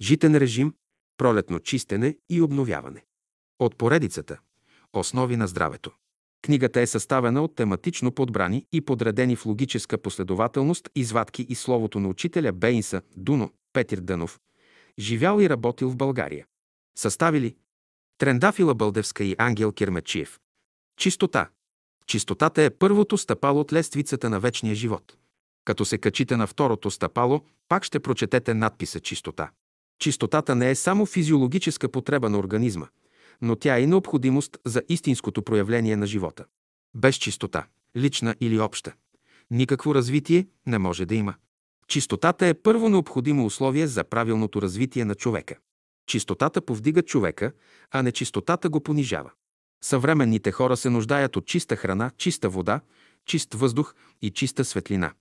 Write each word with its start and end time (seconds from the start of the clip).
Житен 0.00 0.36
режим, 0.36 0.74
пролетно 1.16 1.60
чистене 1.60 2.16
и 2.30 2.42
обновяване. 2.42 3.04
От 3.58 3.76
поредицата 3.76 4.38
Основи 4.92 5.36
на 5.36 5.46
здравето. 5.46 5.90
Книгата 6.42 6.80
е 6.80 6.86
съставена 6.86 7.42
от 7.42 7.54
тематично 7.54 8.12
подбрани 8.12 8.66
и 8.72 8.80
подредени 8.80 9.36
в 9.36 9.46
логическа 9.46 9.98
последователност 9.98 10.88
извадки 10.94 11.46
и 11.48 11.54
словото 11.54 12.00
на 12.00 12.08
учителя 12.08 12.52
Бейнса 12.52 13.02
Дуно 13.16 13.50
Петир 13.72 14.00
Дънов, 14.00 14.40
живял 14.98 15.40
и 15.40 15.48
работил 15.50 15.90
в 15.90 15.96
България. 15.96 16.46
Съставили 16.98 17.56
Трендафила 18.18 18.74
Бълдевска 18.74 19.24
и 19.24 19.34
Ангел 19.38 19.72
Кирмечиев. 19.72 20.40
Чистота. 20.96 21.50
Чистотата 22.06 22.62
е 22.62 22.70
първото 22.70 23.18
стъпало 23.18 23.60
от 23.60 23.72
лествицата 23.72 24.30
на 24.30 24.40
вечния 24.40 24.74
живот. 24.74 25.16
Като 25.64 25.84
се 25.84 25.98
качите 25.98 26.36
на 26.36 26.46
второто 26.46 26.90
стъпало, 26.90 27.40
пак 27.68 27.84
ще 27.84 28.00
прочетете 28.00 28.54
надписа 28.54 29.00
чистота. 29.00 29.50
Чистотата 30.04 30.54
не 30.54 30.70
е 30.70 30.74
само 30.74 31.06
физиологическа 31.06 31.88
потреба 31.88 32.30
на 32.30 32.38
организма, 32.38 32.86
но 33.42 33.56
тя 33.56 33.76
е 33.76 33.82
и 33.82 33.86
необходимост 33.86 34.58
за 34.64 34.82
истинското 34.88 35.42
проявление 35.42 35.96
на 35.96 36.06
живота. 36.06 36.44
Без 36.94 37.16
чистота, 37.16 37.66
лична 37.96 38.34
или 38.40 38.60
обща, 38.60 38.92
никакво 39.50 39.94
развитие 39.94 40.46
не 40.66 40.78
може 40.78 41.06
да 41.06 41.14
има. 41.14 41.34
Чистотата 41.88 42.46
е 42.46 42.54
първо 42.54 42.88
необходимо 42.88 43.46
условие 43.46 43.86
за 43.86 44.04
правилното 44.04 44.62
развитие 44.62 45.04
на 45.04 45.14
човека. 45.14 45.56
Чистотата 46.06 46.60
повдига 46.60 47.02
човека, 47.02 47.52
а 47.90 48.02
не 48.02 48.12
чистотата 48.12 48.68
го 48.68 48.80
понижава. 48.80 49.30
Съвременните 49.84 50.52
хора 50.52 50.76
се 50.76 50.90
нуждаят 50.90 51.36
от 51.36 51.46
чиста 51.46 51.76
храна, 51.76 52.10
чиста 52.16 52.48
вода, 52.48 52.80
чист 53.26 53.54
въздух 53.54 53.94
и 54.22 54.30
чиста 54.30 54.64
светлина. 54.64 55.12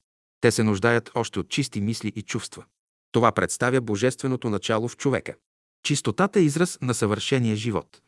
Те 0.42 0.52
се 0.52 0.64
нуждаят 0.64 1.12
още 1.16 1.40
от 1.40 1.50
чисти 1.50 1.82
мисли 1.82 2.14
и 2.16 2.22
чувства. 2.22 2.66
Това 3.14 3.32
представя 3.32 3.82
божественото 3.82 4.50
начало 4.50 4.88
в 4.88 4.98
човека. 4.98 5.36
Чистотата 5.84 6.40
е 6.40 6.44
израз 6.44 6.78
на 6.82 6.94
съвършения 6.94 7.56
живот. 7.56 8.02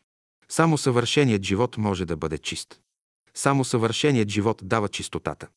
Само 0.49 0.77
съвършеният 0.77 1.43
живот 1.43 1.77
може 1.77 2.05
да 2.05 2.17
бъде 2.17 2.37
чист. 2.37 2.81
Само 3.33 3.65
съвършеният 3.65 4.29
живот 4.29 4.61
дава 4.63 4.89
чистотата. 4.89 5.47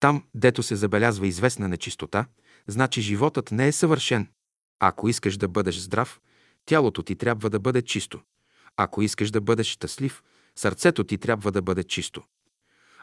Там, 0.00 0.24
дето 0.34 0.62
се 0.62 0.76
забелязва 0.76 1.26
известна 1.26 1.68
нечистота, 1.68 2.26
значи 2.66 3.00
животът 3.00 3.52
не 3.52 3.68
е 3.68 3.72
съвършен. 3.72 4.28
Ако 4.80 5.08
искаш 5.08 5.36
да 5.36 5.48
бъдеш 5.48 5.76
здрав, 5.76 6.20
тялото 6.66 7.02
ти 7.02 7.16
трябва 7.16 7.50
да 7.50 7.58
бъде 7.58 7.82
чисто. 7.82 8.20
Ако 8.76 9.02
искаш 9.02 9.30
да 9.30 9.40
бъдеш 9.40 9.66
щастлив, 9.66 10.22
сърцето 10.56 11.04
ти 11.04 11.18
трябва 11.18 11.52
да 11.52 11.62
бъде 11.62 11.84
чисто. 11.84 12.22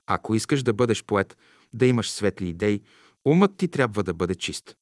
Ако 0.07 0.35
искаш 0.35 0.63
да 0.63 0.73
бъдеш 0.73 1.03
поет, 1.03 1.37
да 1.73 1.85
имаш 1.85 2.11
светли 2.11 2.49
идеи, 2.49 2.81
умът 3.25 3.57
ти 3.57 3.67
трябва 3.67 4.03
да 4.03 4.13
бъде 4.13 4.35
чист. 4.35 4.75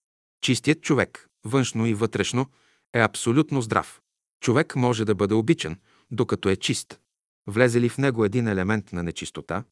Чистият 0.44 0.82
човек, 0.82 1.28
външно 1.46 1.86
и 1.86 1.94
вътрешно, 1.94 2.46
е 2.94 3.00
абсолютно 3.00 3.62
здрав. 3.62 4.02
Човек 4.42 4.76
може 4.76 5.06
да 5.06 5.16
бъде 5.16 5.34
обичан, 5.34 5.76
докато 6.12 6.50
е 6.50 6.56
чист. 6.56 7.00
Влезе 7.48 7.82
ли 7.82 7.90
в 7.90 7.98
него 7.98 8.26
един 8.26 8.48
елемент 8.48 8.94
на 8.94 9.04
нечистота, 9.04 9.64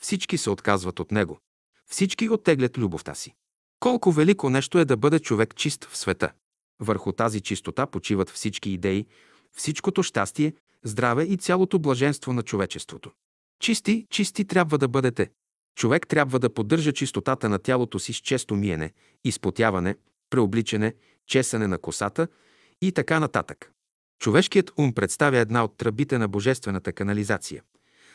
всички 0.00 0.38
се 0.38 0.50
отказват 0.50 1.00
от 1.00 1.12
него. 1.12 1.38
Всички 1.86 2.28
оттеглят 2.28 2.78
любовта 2.78 3.14
си. 3.14 3.34
Колко 3.80 4.12
велико 4.12 4.50
нещо 4.50 4.78
е 4.78 4.84
да 4.84 4.96
бъде 4.96 5.20
човек 5.20 5.54
чист 5.56 5.84
в 5.84 5.96
света. 5.96 6.32
Върху 6.80 7.12
тази 7.12 7.40
чистота 7.40 7.86
почиват 7.86 8.30
всички 8.30 8.70
идеи, 8.70 9.06
всичкото 9.56 10.02
щастие, 10.02 10.54
здраве 10.84 11.24
и 11.24 11.36
цялото 11.36 11.78
блаженство 11.78 12.32
на 12.32 12.42
човечеството. 12.42 13.10
Чисти, 13.60 14.06
чисти 14.10 14.44
трябва 14.44 14.78
да 14.78 14.88
бъдете. 14.88 15.30
Човек 15.76 16.06
трябва 16.06 16.38
да 16.38 16.54
поддържа 16.54 16.92
чистотата 16.92 17.48
на 17.48 17.58
тялото 17.58 17.98
си 17.98 18.12
с 18.12 18.16
често 18.16 18.54
миене, 18.56 18.92
изпотяване, 19.24 19.96
преобличане, 20.30 20.94
чесане 21.26 21.66
на 21.66 21.78
косата 21.78 22.28
и 22.80 22.92
така 22.92 23.20
нататък. 23.20 23.72
Човешкият 24.18 24.72
ум 24.78 24.94
представя 24.94 25.38
една 25.38 25.64
от 25.64 25.76
тръбите 25.76 26.18
на 26.18 26.28
божествената 26.28 26.92
канализация, 26.92 27.62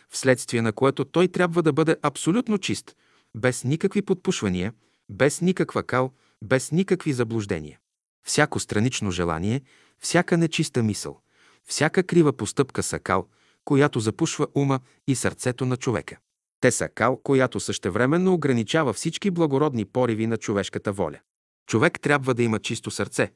вследствие 0.10 0.62
на 0.62 0.74
което 0.74 1.06
той 1.06 1.28
трябва 1.28 1.64
да 1.64 1.74
бъде 1.74 1.98
абсолютно 2.02 2.58
чист, 2.58 2.96
без 3.36 3.64
никакви 3.64 4.02
подпушвания, 4.02 4.74
без 5.10 5.42
никаква 5.42 5.84
кал, 5.84 6.12
без 6.44 6.72
никакви 6.72 7.14
заблуждения. 7.14 7.80
Всяко 8.26 8.60
странично 8.60 9.12
желание, 9.12 9.62
всяка 10.00 10.38
нечиста 10.38 10.84
мисъл, 10.84 11.20
всяка 11.66 12.04
крива 12.04 12.34
постъпка 12.34 12.84
са 12.84 13.00
кал, 13.00 13.28
която 13.66 14.00
запушва 14.00 14.48
ума 14.56 14.80
и 15.08 15.16
сърцето 15.16 15.66
на 15.66 15.78
човека. 15.78 16.18
Те 16.60 16.72
са 16.72 16.90
кал, 16.90 17.18
която 17.18 17.60
същевременно 17.60 18.34
ограничава 18.34 18.94
всички 18.94 19.32
благородни 19.32 19.86
пориви 19.86 20.28
на 20.28 20.38
човешката 20.38 20.92
воля. 20.92 21.20
Човек 21.68 22.00
трябва 22.00 22.34
да 22.34 22.44
има 22.44 22.60
чисто 22.60 22.92
сърце. 22.92 23.32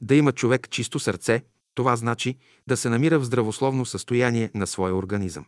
Да 0.00 0.14
има 0.14 0.32
човек 0.32 0.70
чисто 0.70 0.98
сърце, 0.98 1.42
това 1.74 1.96
значи 1.96 2.36
да 2.66 2.76
се 2.76 2.88
намира 2.88 3.18
в 3.18 3.24
здравословно 3.24 3.86
състояние 3.86 4.50
на 4.54 4.66
своя 4.66 4.94
организъм. 4.94 5.46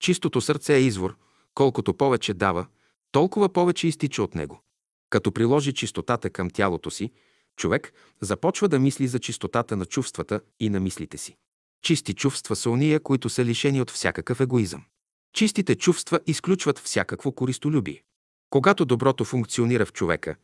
Чистото 0.00 0.40
сърце 0.40 0.74
е 0.74 0.80
извор, 0.80 1.16
колкото 1.54 1.94
повече 1.94 2.34
дава, 2.34 2.66
толкова 3.12 3.48
повече 3.48 3.88
изтича 3.88 4.22
от 4.22 4.34
него. 4.34 4.62
Като 5.10 5.32
приложи 5.32 5.72
чистотата 5.72 6.30
към 6.30 6.50
тялото 6.50 6.90
си, 6.90 7.10
човек 7.56 7.92
започва 8.20 8.68
да 8.68 8.78
мисли 8.78 9.08
за 9.08 9.18
чистотата 9.18 9.76
на 9.76 9.86
чувствата 9.86 10.40
и 10.60 10.70
на 10.70 10.80
мислите 10.80 11.18
си. 11.18 11.36
Чисти 11.82 12.14
чувства 12.14 12.56
са 12.56 12.70
уния, 12.70 13.00
които 13.00 13.28
са 13.28 13.44
лишени 13.44 13.80
от 13.80 13.90
всякакъв 13.90 14.40
егоизъм. 14.40 14.84
Чистите 15.32 15.74
чувства 15.74 16.20
изключват 16.26 16.78
всякакво 16.78 17.32
користолюбие. 17.32 18.02
Когато 18.50 18.84
доброто 18.84 19.24
функционира 19.24 19.86
в 19.86 19.92
човека, 19.92 20.36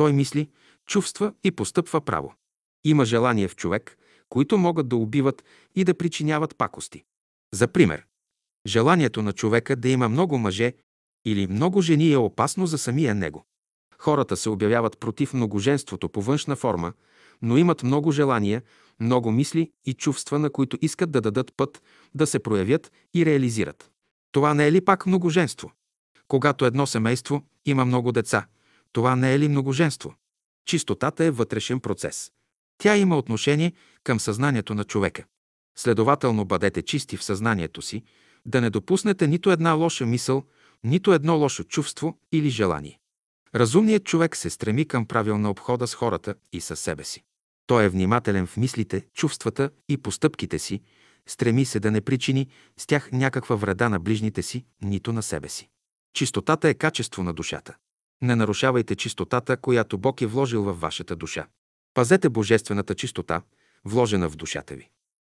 той 0.00 0.12
мисли, 0.12 0.48
чувства 0.86 1.32
и 1.44 1.50
постъпва 1.50 2.00
право. 2.00 2.34
Има 2.84 3.04
желание 3.04 3.48
в 3.48 3.56
човек, 3.56 3.98
които 4.28 4.58
могат 4.58 4.88
да 4.88 4.96
убиват 4.96 5.44
и 5.74 5.84
да 5.84 5.94
причиняват 5.94 6.56
пакости. 6.56 7.02
За 7.54 7.68
пример, 7.68 8.06
желанието 8.66 9.22
на 9.22 9.32
човека 9.32 9.76
да 9.76 9.88
има 9.88 10.08
много 10.08 10.38
мъже 10.38 10.72
или 11.24 11.46
много 11.46 11.82
жени 11.82 12.12
е 12.12 12.16
опасно 12.16 12.66
за 12.66 12.78
самия 12.78 13.14
него. 13.14 13.44
Хората 13.98 14.36
се 14.36 14.48
обявяват 14.48 15.00
против 15.00 15.34
многоженството 15.34 16.08
по 16.08 16.22
външна 16.22 16.56
форма, 16.56 16.92
но 17.42 17.56
имат 17.56 17.82
много 17.82 18.12
желания, 18.12 18.62
много 19.00 19.32
мисли 19.32 19.70
и 19.86 19.94
чувства, 19.94 20.38
на 20.38 20.50
които 20.50 20.78
искат 20.82 21.10
да 21.10 21.20
дадат 21.20 21.52
път 21.56 21.82
да 22.14 22.26
се 22.26 22.38
проявят 22.38 22.92
и 23.14 23.26
реализират. 23.26 23.90
Това 24.32 24.54
не 24.54 24.66
е 24.66 24.72
ли 24.72 24.84
пак 24.84 25.06
многоженство? 25.06 25.72
Когато 26.28 26.64
едно 26.64 26.86
семейство 26.86 27.42
има 27.64 27.84
много 27.84 28.12
деца, 28.12 28.46
това 28.92 29.16
не 29.16 29.34
е 29.34 29.38
ли 29.38 29.48
многоженство? 29.48 30.14
Чистотата 30.66 31.24
е 31.24 31.30
вътрешен 31.30 31.80
процес. 31.80 32.32
Тя 32.78 32.96
има 32.96 33.18
отношение 33.18 33.72
към 34.04 34.20
съзнанието 34.20 34.74
на 34.74 34.84
човека. 34.84 35.24
Следователно 35.78 36.44
бъдете 36.44 36.82
чисти 36.82 37.16
в 37.16 37.24
съзнанието 37.24 37.82
си, 37.82 38.02
да 38.46 38.60
не 38.60 38.70
допуснете 38.70 39.26
нито 39.26 39.50
една 39.50 39.72
лоша 39.72 40.06
мисъл, 40.06 40.44
нито 40.84 41.12
едно 41.12 41.38
лошо 41.38 41.64
чувство 41.64 42.18
или 42.32 42.50
желание. 42.50 42.98
Разумният 43.54 44.04
човек 44.04 44.36
се 44.36 44.50
стреми 44.50 44.84
към 44.84 45.06
правилна 45.06 45.50
обхода 45.50 45.86
с 45.86 45.94
хората 45.94 46.34
и 46.52 46.60
със 46.60 46.80
себе 46.80 47.04
си. 47.04 47.22
Той 47.66 47.84
е 47.84 47.88
внимателен 47.88 48.46
в 48.46 48.56
мислите, 48.56 49.06
чувствата 49.14 49.70
и 49.88 49.96
постъпките 49.96 50.58
си, 50.58 50.80
стреми 51.26 51.64
се 51.64 51.80
да 51.80 51.90
не 51.90 52.00
причини 52.00 52.48
с 52.76 52.86
тях 52.86 53.12
някаква 53.12 53.56
вреда 53.56 53.88
на 53.88 54.00
ближните 54.00 54.42
си, 54.42 54.64
нито 54.82 55.12
на 55.12 55.22
себе 55.22 55.48
си. 55.48 55.68
Чистотата 56.14 56.68
е 56.68 56.74
качество 56.74 57.22
на 57.22 57.32
душата. 57.32 57.76
Не 58.22 58.36
нарушавайте 58.36 58.96
чистотата, 58.96 59.56
която 59.56 59.98
Бог 59.98 60.20
е 60.20 60.26
вложил 60.26 60.62
във 60.62 60.80
вашата 60.80 61.16
душа. 61.16 61.46
Пазете 61.94 62.28
божествената 62.28 62.94
чистота, 62.94 63.42
вложена 63.84 64.28
в 64.28 64.36
душата 64.36 64.74
ви. 64.74 64.88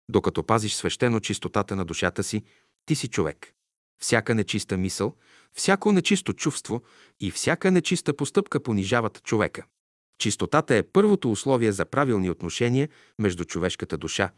Докато 0.09 0.43
пазиш 0.43 0.73
свещено 0.73 1.19
чистотата 1.19 1.75
на 1.75 1.85
душата 1.85 2.23
си, 2.23 2.43
ти 2.85 2.95
си 2.95 3.07
човек. 3.07 3.53
Всяка 4.01 4.35
нечиста 4.35 4.77
мисъл, 4.77 5.15
всяко 5.53 5.91
нечисто 5.91 6.33
чувство 6.33 6.81
и 7.19 7.31
всяка 7.31 7.71
нечиста 7.71 8.13
постъпка 8.13 8.63
понижават 8.63 9.23
човека. 9.23 9.65
Чистотата 10.19 10.75
е 10.75 10.83
първото 10.83 11.31
условие 11.31 11.71
за 11.71 11.85
правилни 11.85 12.29
отношения 12.29 12.89
между 13.19 13.45
човешката 13.45 13.97
душа 13.97 14.31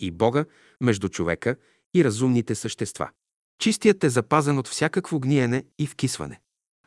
и 0.00 0.10
Бога, 0.10 0.44
между 0.80 1.08
човека 1.08 1.56
и 1.94 2.04
разумните 2.04 2.54
същества. 2.54 3.10
Чистият 3.58 4.04
е 4.04 4.08
запазен 4.08 4.58
от 4.58 4.68
всякакво 4.68 5.20
гниене 5.20 5.64
и 5.78 5.86
вкисване. 5.86 6.40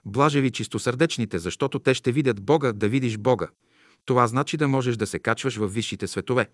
Блажеви 0.06 0.52
чистосърдечните, 0.52 1.40
защото 1.40 1.80
те 1.80 1.94
ще 1.94 2.12
видят 2.12 2.42
Бога, 2.42 2.74
да 2.74 2.90
видиш 2.90 3.18
Бога. 3.18 3.48
Това 4.06 4.28
значи 4.28 4.58
да 4.58 4.68
можеш 4.68 4.98
да 4.98 5.08
се 5.08 5.20
качваш 5.20 5.58
в 5.58 5.68
висшите 5.68 6.08
светове, 6.08 6.50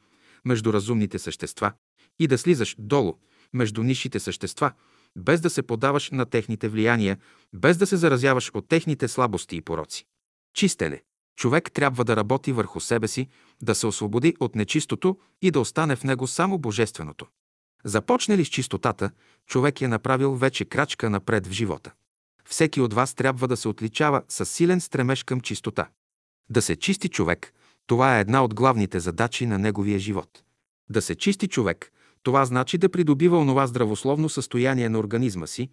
между 0.46 0.74
разумните 0.74 1.20
същества 1.20 1.72
и 2.20 2.28
да 2.28 2.38
слизаш 2.38 2.76
долу, 2.80 3.14
между 3.54 3.84
нишите 3.84 4.20
същества, 4.20 4.72
без 5.18 5.42
да 5.42 5.50
се 5.50 5.62
подаваш 5.62 6.12
на 6.12 6.26
техните 6.26 6.70
влияния, 6.70 7.18
без 7.54 7.78
да 7.78 7.88
се 7.88 7.98
заразяваш 7.98 8.52
от 8.54 8.68
техните 8.68 9.08
слабости 9.08 9.56
и 9.56 9.62
пороци. 9.62 10.06
Чистене. 10.54 11.02
Човек 11.38 11.72
трябва 11.72 12.06
да 12.06 12.16
работи 12.16 12.52
върху 12.52 12.80
себе 12.80 13.08
си, 13.08 13.28
да 13.62 13.76
се 13.76 13.88
освободи 13.88 14.36
от 14.40 14.56
нечистото 14.56 15.18
и 15.42 15.52
да 15.52 15.60
остане 15.60 15.96
в 15.96 16.04
него 16.04 16.28
само 16.28 16.58
божественото. 16.58 17.28
Започне 17.84 18.38
ли 18.38 18.46
с 18.46 18.48
чистотата, 18.48 19.12
човек 19.48 19.82
е 19.82 19.88
направил 19.88 20.36
вече 20.36 20.66
крачка 20.66 21.10
напред 21.10 21.48
в 21.48 21.52
живота. 21.52 21.94
Всеки 22.50 22.82
от 22.82 22.94
вас 22.94 23.14
трябва 23.14 23.48
да 23.48 23.58
се 23.58 23.68
отличава 23.68 24.22
с 24.30 24.46
силен 24.46 24.82
стремеж 24.82 25.24
към 25.24 25.42
чистота. 25.42 25.90
Да 26.50 26.62
се 26.62 26.76
чисти 26.76 27.10
човек, 27.10 27.54
Това 27.88 28.18
е 28.18 28.22
една 28.22 28.44
от 28.44 28.54
главните 28.54 29.00
задачи 29.00 29.46
на 29.46 29.60
неговия 29.60 30.00
живот. 30.00 30.44
Да 30.90 31.02
се 31.02 31.16
чисти 31.16 31.48
човек, 31.48 31.92
това 32.24 32.46
значи 32.46 32.78
да 32.78 32.90
придобива 32.90 33.38
онова 33.38 33.68
здравословно 33.68 34.30
състояние 34.30 34.90
на 34.90 35.00
организма 35.00 35.48
си, 35.48 35.70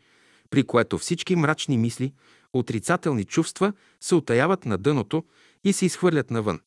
при 0.50 0.62
което 0.62 0.98
всички 0.98 1.36
мрачни 1.36 1.78
мисли, 1.78 2.12
отрицателни 2.52 3.24
чувства 3.24 3.72
се 4.00 4.14
отаяват 4.14 4.64
на 4.64 4.78
дъното 4.78 5.24
и 5.64 5.72
се 5.72 5.86
изхвърлят 5.86 6.30
навън. 6.30 6.60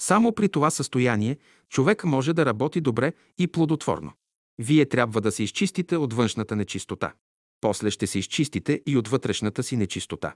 Само 0.00 0.32
при 0.32 0.48
това 0.48 0.70
състояние 0.70 1.36
човек 1.68 2.04
може 2.04 2.32
да 2.32 2.46
работи 2.46 2.80
добре 2.80 3.12
и 3.38 3.46
плодотворно. 3.46 4.12
Вие 4.58 4.86
трябва 4.86 5.20
да 5.20 5.32
се 5.32 5.42
изчистите 5.42 5.96
от 5.96 6.14
външната 6.14 6.56
нечистота. 6.56 7.12
После 7.60 7.90
ще 7.90 8.06
се 8.06 8.18
изчистите 8.18 8.82
и 8.86 8.96
от 8.96 9.08
вътрешната 9.08 9.62
си 9.62 9.76
нечистота. 9.76 10.34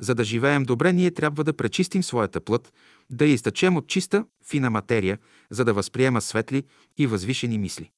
За 0.00 0.14
да 0.14 0.24
живеем 0.24 0.62
добре, 0.62 0.92
ние 0.92 1.10
трябва 1.10 1.44
да 1.44 1.56
пречистим 1.56 2.02
своята 2.02 2.40
плът, 2.40 2.72
да 3.10 3.24
я 3.24 3.32
изтъчем 3.32 3.76
от 3.76 3.86
чиста, 3.86 4.24
фина 4.46 4.70
материя, 4.70 5.18
за 5.50 5.64
да 5.64 5.74
възприема 5.74 6.20
светли 6.20 6.62
и 6.98 7.06
възвишени 7.06 7.58
мисли. 7.58 7.90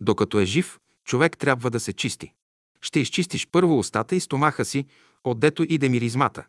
Докато 0.00 0.40
е 0.40 0.44
жив, 0.44 0.78
човек 1.04 1.38
трябва 1.38 1.70
да 1.70 1.80
се 1.80 1.92
чисти. 1.92 2.32
Ще 2.80 3.00
изчистиш 3.00 3.48
първо 3.52 3.78
устата 3.78 4.16
и 4.16 4.20
стомаха 4.20 4.64
си, 4.64 4.86
отдето 5.24 5.66
иде 5.68 5.88
миризмата. 5.88 6.46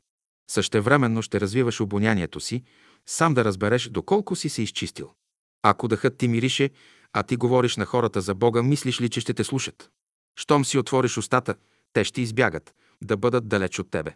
Същевременно 0.51 1.21
ще 1.21 1.39
развиваш 1.41 1.81
обонянието 1.81 2.39
си, 2.39 2.63
сам 3.05 3.33
да 3.33 3.45
разбереш 3.45 3.89
доколко 3.89 4.35
си 4.35 4.49
се 4.49 4.61
изчистил. 4.61 5.11
Ако 5.63 5.87
дъхът 5.87 6.17
ти 6.17 6.27
мирише, 6.27 6.69
а 7.13 7.23
ти 7.23 7.35
говориш 7.35 7.77
на 7.77 7.85
хората 7.85 8.21
за 8.21 8.35
Бога, 8.35 8.63
мислиш 8.63 9.01
ли, 9.01 9.09
че 9.09 9.21
ще 9.21 9.33
те 9.33 9.43
слушат? 9.43 9.89
Щом 10.35 10.65
си 10.65 10.77
отвориш 10.77 11.17
устата, 11.17 11.55
те 11.95 12.03
ще 12.03 12.21
избягат, 12.21 12.75
да 13.03 13.17
бъдат 13.17 13.47
далеч 13.47 13.79
от 13.79 13.91
тебе. 13.91 14.15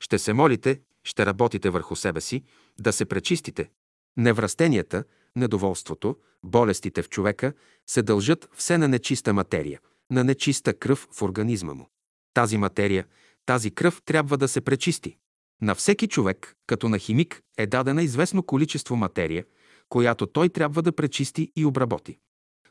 Ще 0.00 0.18
се 0.18 0.32
молите, 0.32 0.80
ще 1.04 1.26
работите 1.26 1.70
върху 1.70 1.96
себе 1.96 2.20
си, 2.20 2.42
да 2.80 2.92
се 2.92 3.04
пречистите. 3.04 3.70
Неврастенията, 4.16 5.04
недоволството, 5.36 6.16
болестите 6.44 7.02
в 7.02 7.08
човека 7.08 7.52
се 7.86 8.02
дължат 8.02 8.48
все 8.56 8.78
на 8.78 8.88
нечиста 8.88 9.32
материя, 9.32 9.80
на 10.10 10.24
нечиста 10.24 10.74
кръв 10.74 11.08
в 11.12 11.22
организма 11.22 11.74
му. 11.74 11.88
Тази 12.34 12.58
материя, 12.58 13.06
тази 13.46 13.70
кръв 13.70 14.02
трябва 14.04 14.36
да 14.38 14.48
се 14.48 14.60
пречисти. 14.60 15.16
На 15.62 15.74
всеки 15.74 16.08
човек, 16.08 16.56
като 16.66 16.88
на 16.88 16.98
химик, 16.98 17.42
е 17.58 17.66
дадена 17.66 18.02
известно 18.02 18.42
количество 18.42 18.96
материя, 18.96 19.44
която 19.88 20.26
той 20.26 20.48
трябва 20.48 20.82
да 20.82 20.92
пречисти 20.92 21.52
и 21.56 21.64
обработи. 21.64 22.18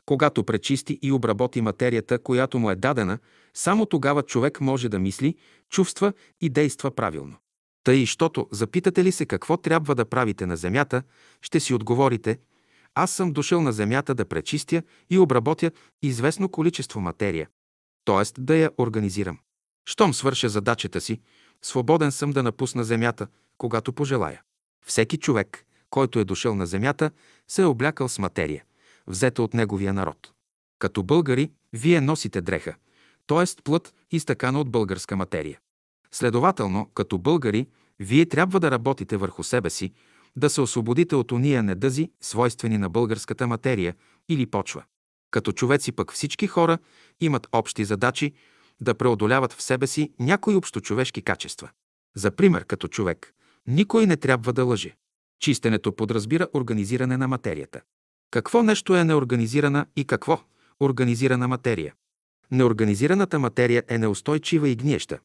Когато 0.06 0.44
пречисти 0.44 0.98
и 1.02 1.12
обработи 1.12 1.60
материята, 1.60 2.18
която 2.18 2.58
му 2.58 2.70
е 2.70 2.76
дадена, 2.76 3.18
само 3.58 3.86
тогава 3.86 4.22
човек 4.22 4.60
може 4.60 4.88
да 4.88 4.98
мисли, 4.98 5.34
чувства 5.70 6.12
и 6.40 6.48
действа 6.48 6.90
правилно. 6.90 7.36
Тъй, 7.84 8.06
щото 8.06 8.48
запитате 8.50 9.04
ли 9.04 9.12
се 9.12 9.26
какво 9.26 9.56
трябва 9.56 9.94
да 9.94 10.04
правите 10.04 10.46
на 10.46 10.56
земята, 10.56 11.02
ще 11.42 11.60
си 11.60 11.74
отговорите– 11.74 12.38
аз 13.00 13.10
съм 13.10 13.32
дошъл 13.32 13.62
на 13.62 13.72
земята 13.72 14.14
да 14.14 14.24
пречистя 14.24 14.82
и 15.10 15.18
обработя 15.18 15.70
известно 16.02 16.48
количество 16.48 17.00
материя, 17.00 17.48
т.е. 18.04 18.40
да 18.40 18.56
я 18.56 18.70
организирам. 18.78 19.38
Щом 19.88 20.14
свърша 20.14 20.48
задачата 20.48 21.00
си, 21.00 21.20
свободен 21.62 22.12
съм 22.12 22.30
да 22.30 22.42
напусна 22.42 22.84
земята, 22.84 23.26
когато 23.58 23.92
пожелая. 23.92 24.42
Всеки 24.86 25.16
човек, 25.18 25.66
който 25.90 26.18
е 26.18 26.24
дошъл 26.24 26.54
на 26.54 26.66
земята, 26.66 27.10
се 27.48 27.62
е 27.62 27.64
облякал 27.64 28.08
с 28.08 28.18
материя, 28.18 28.64
взета 29.06 29.42
от 29.42 29.54
неговия 29.54 29.92
народ. 29.92 30.32
Като 30.78 31.02
българи, 31.02 31.50
вие 31.72 32.00
носите 32.00 32.40
дреха, 32.40 32.74
т.е. 33.28 33.62
плът, 33.64 33.94
изтъкана 34.10 34.60
от 34.60 34.70
българска 34.70 35.16
материя. 35.16 35.58
Следователно, 36.12 36.90
като 36.94 37.18
българи, 37.18 37.66
вие 38.00 38.26
трябва 38.26 38.60
да 38.60 38.70
работите 38.70 39.16
върху 39.16 39.42
себе 39.42 39.70
си, 39.70 39.92
да 40.36 40.50
се 40.50 40.60
освободите 40.60 41.16
от 41.16 41.32
уния 41.32 41.62
недъзи, 41.62 42.10
свойствени 42.20 42.78
на 42.78 42.88
българската 42.88 43.46
материя 43.46 43.94
или 44.28 44.46
почва. 44.46 44.84
Като 45.30 45.52
човеци 45.52 45.92
пък 45.92 46.12
всички 46.12 46.46
хора 46.46 46.78
имат 47.20 47.48
общи 47.52 47.84
задачи 47.84 48.32
да 48.80 48.94
преодоляват 48.94 49.52
в 49.52 49.62
себе 49.62 49.86
си 49.86 50.12
някои 50.18 50.54
общочовешки 50.54 51.22
качества. 51.22 51.70
За 52.16 52.30
пример, 52.30 52.64
като 52.64 52.88
човек, 52.88 53.34
никой 53.66 54.06
не 54.06 54.16
трябва 54.16 54.52
да 54.52 54.64
лъже. 54.64 54.96
Чистенето 55.40 55.92
подразбира 55.92 56.48
организиране 56.54 57.16
на 57.16 57.28
материята. 57.28 57.80
Какво 58.30 58.62
нещо 58.62 58.96
е 58.96 59.04
неорганизирана 59.04 59.86
и 59.96 60.04
какво? 60.04 60.40
Организирана 60.80 61.48
материя. 61.48 61.94
Неорганизираната 62.50 63.38
материя 63.38 63.82
е 63.88 63.98
неустойчива 63.98 64.68
и 64.68 64.76
гниеща. 64.76 65.18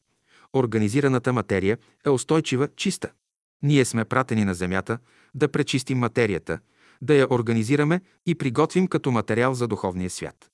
Организираната 0.52 1.32
материя 1.32 1.78
е 2.06 2.10
устойчива, 2.10 2.68
чиста. 2.76 3.10
Ние 3.62 3.84
сме 3.84 4.04
пратени 4.04 4.44
на 4.44 4.54
Земята 4.54 4.98
да 5.34 5.48
пречистим 5.48 5.98
материята, 5.98 6.58
да 7.02 7.14
я 7.14 7.26
организираме 7.30 8.00
и 8.26 8.34
приготвим 8.34 8.86
като 8.86 9.10
материал 9.10 9.54
за 9.54 9.68
духовния 9.68 10.10
свят. 10.10 10.50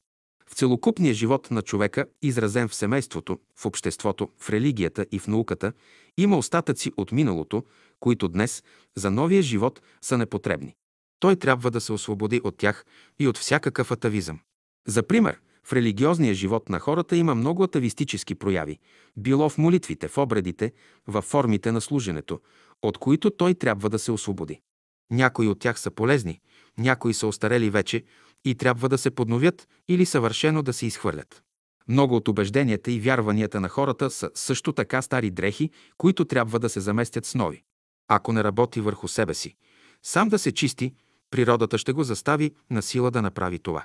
В 0.51 0.55
целокупния 0.55 1.15
живот 1.15 1.51
на 1.51 1.63
човека, 1.63 2.07
изразен 2.23 2.69
в 2.69 2.75
семейството, 2.75 3.39
в 3.57 3.67
обществото, 3.67 4.31
в 4.39 4.51
религията 4.51 5.07
и 5.13 5.19
в 5.19 5.27
науката, 5.27 5.73
има 6.17 6.39
остатъци 6.39 6.93
от 6.97 7.13
миналото, 7.13 7.65
които 8.01 8.29
днес 8.29 8.63
за 8.97 9.11
новия 9.11 9.43
живот 9.43 9.83
са 10.01 10.19
непотребни. 10.19 10.75
Той 11.21 11.37
трябва 11.37 11.71
да 11.71 11.81
се 11.81 11.93
освободи 11.93 12.41
от 12.45 12.57
тях 12.57 12.85
и 13.19 13.29
от 13.29 13.39
всякакъв 13.39 13.91
атавизъм. 13.91 14.41
За 14.87 15.03
пример, 15.03 15.41
в 15.65 15.73
религиозния 15.73 16.35
живот 16.35 16.69
на 16.69 16.79
хората 16.79 17.17
има 17.17 17.35
много 17.35 17.63
атавистически 17.63 18.35
прояви, 18.35 18.79
било 19.17 19.49
в 19.49 19.59
молитвите, 19.59 20.09
в 20.09 20.19
обредите, 20.19 20.73
във 21.07 21.25
формите 21.25 21.73
на 21.73 21.81
служенето, 21.81 22.41
от 22.83 22.99
които 22.99 23.31
той 23.31 23.55
трябва 23.55 23.91
да 23.91 23.99
се 23.99 24.13
освободи. 24.13 24.61
Някои 25.11 25.49
от 25.49 25.61
тях 25.61 25.81
са 25.81 25.91
полезни, 25.91 26.41
някои 26.79 27.15
са 27.15 27.27
остарели 27.27 27.71
вече 27.71 28.05
и 28.45 28.55
трябва 28.55 28.89
да 28.89 28.99
се 28.99 29.11
подновят 29.11 29.69
или 29.89 30.07
съвършено 30.07 30.63
да 30.63 30.73
се 30.73 30.87
изхвърлят. 30.87 31.43
Много 31.89 32.17
от 32.17 32.29
убежденията 32.29 32.93
и 32.93 33.01
вярванията 33.01 33.61
на 33.61 33.69
хората 33.69 34.11
са 34.11 34.31
също 34.35 34.73
така 34.73 35.03
стари 35.03 35.31
дрехи, 35.31 35.71
които 35.99 36.25
трябва 36.25 36.59
да 36.59 36.69
се 36.69 36.81
заместят 36.81 37.27
с 37.27 37.35
нови. 37.35 37.63
Ако 38.09 38.33
не 38.33 38.45
работи 38.45 38.81
върху 38.81 39.09
себе 39.09 39.35
си, 39.35 39.55
сам 40.03 40.29
да 40.29 40.39
се 40.39 40.53
чисти, 40.53 40.95
природата 41.31 41.79
ще 41.79 41.93
го 41.93 42.05
застави 42.05 42.55
на 42.71 42.83
сила 42.83 43.11
да 43.11 43.23
направи 43.23 43.59
това. 43.59 43.85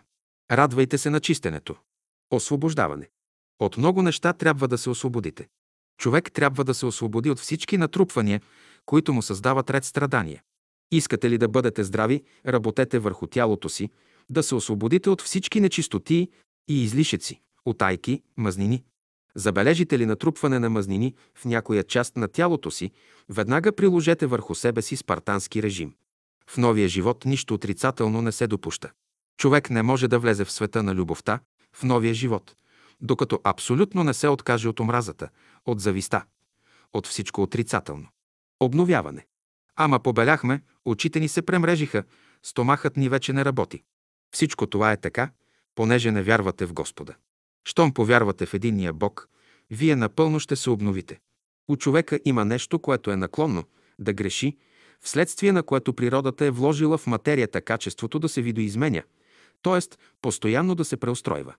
Радвайте 0.52 0.98
се 0.98 1.10
на 1.10 1.20
чистенето. 1.20 1.76
Освобождаване. 2.32 3.10
От 3.60 3.78
много 3.78 4.02
неща 4.02 4.34
трябва 4.34 4.68
да 4.68 4.78
се 4.78 4.90
освободите. 4.90 5.48
Човек 5.98 6.32
трябва 6.32 6.64
да 6.64 6.74
се 6.74 6.86
освободи 6.86 7.30
от 7.30 7.40
всички 7.40 7.78
натрупвания, 7.78 8.42
които 8.86 9.14
му 9.14 9.22
създават 9.22 9.70
ред 9.70 9.86
страдания. 9.86 10.44
Искате 10.92 11.30
ли 11.30 11.38
да 11.38 11.48
бъдете 11.48 11.84
здрави, 11.84 12.24
работете 12.48 13.00
върху 13.00 13.28
тялото 13.28 13.70
си, 13.70 13.90
да 14.30 14.44
се 14.44 14.56
освободите 14.56 15.10
от 15.10 15.22
всички 15.22 15.60
нечистоти 15.60 16.30
и 16.68 16.84
излишеци, 16.84 17.42
отайки, 17.66 18.22
мазнини. 18.38 18.84
Забележите 19.36 20.00
ли 20.00 20.06
натрупване 20.06 20.60
на 20.60 20.70
мазнини 20.70 21.16
в 21.36 21.46
някоя 21.46 21.84
част 21.84 22.18
на 22.18 22.28
тялото 22.28 22.72
си, 22.72 22.92
веднага 23.30 23.76
приложете 23.76 24.28
върху 24.28 24.56
себе 24.56 24.82
си 24.82 24.96
спартански 24.96 25.64
режим. 25.64 25.94
В 26.50 26.58
новия 26.58 26.88
живот 26.88 27.26
нищо 27.26 27.54
отрицателно 27.54 28.22
не 28.22 28.32
се 28.32 28.48
допуща. 28.48 28.92
Човек 29.38 29.70
не 29.70 29.84
може 29.84 30.08
да 30.08 30.20
влезе 30.20 30.46
в 30.46 30.52
света 30.52 30.84
на 30.84 30.96
любовта, 30.96 31.40
в 31.74 31.84
новия 31.84 32.14
живот, 32.14 32.56
докато 33.02 33.40
абсолютно 33.44 34.04
не 34.04 34.14
се 34.14 34.28
откаже 34.28 34.70
от 34.70 34.80
омразата, 34.80 35.30
от 35.66 35.80
зависта, 35.80 36.26
от 36.94 37.08
всичко 37.08 37.42
отрицателно. 37.42 38.08
Обновяване. 38.60 39.26
Ама 39.76 40.00
побеляхме, 40.00 40.62
очите 40.86 41.20
ни 41.20 41.28
се 41.28 41.42
премрежиха, 41.42 42.04
стомахът 42.44 42.98
ни 42.98 43.10
вече 43.10 43.34
не 43.34 43.46
работи. 43.46 43.84
Всичко 44.32 44.68
това 44.68 44.92
е 44.92 44.98
така, 44.98 45.32
понеже 45.76 46.12
не 46.12 46.24
вярвате 46.24 46.66
в 46.66 46.74
Господа. 46.74 47.16
Щом 47.68 47.94
повярвате 47.94 48.46
в 48.46 48.54
единния 48.54 48.94
Бог, 48.94 49.30
вие 49.72 49.96
напълно 49.96 50.40
ще 50.40 50.56
се 50.56 50.70
обновите. 50.70 51.20
У 51.68 51.78
човека 51.78 52.20
има 52.26 52.46
нещо, 52.46 52.80
което 52.80 53.12
е 53.12 53.16
наклонно, 53.16 53.64
да 54.00 54.14
греши, 54.14 54.58
вследствие 55.02 55.52
на 55.52 55.64
което 55.64 55.94
природата 55.94 56.46
е 56.46 56.52
вложила 56.52 56.98
в 56.98 57.08
материята 57.08 57.62
качеството 57.62 58.20
да 58.20 58.30
се 58.30 58.42
видоизменя, 58.42 59.04
т.е. 59.66 59.98
постоянно 60.22 60.76
да 60.76 60.86
се 60.86 60.98
преустройва. 60.98 61.54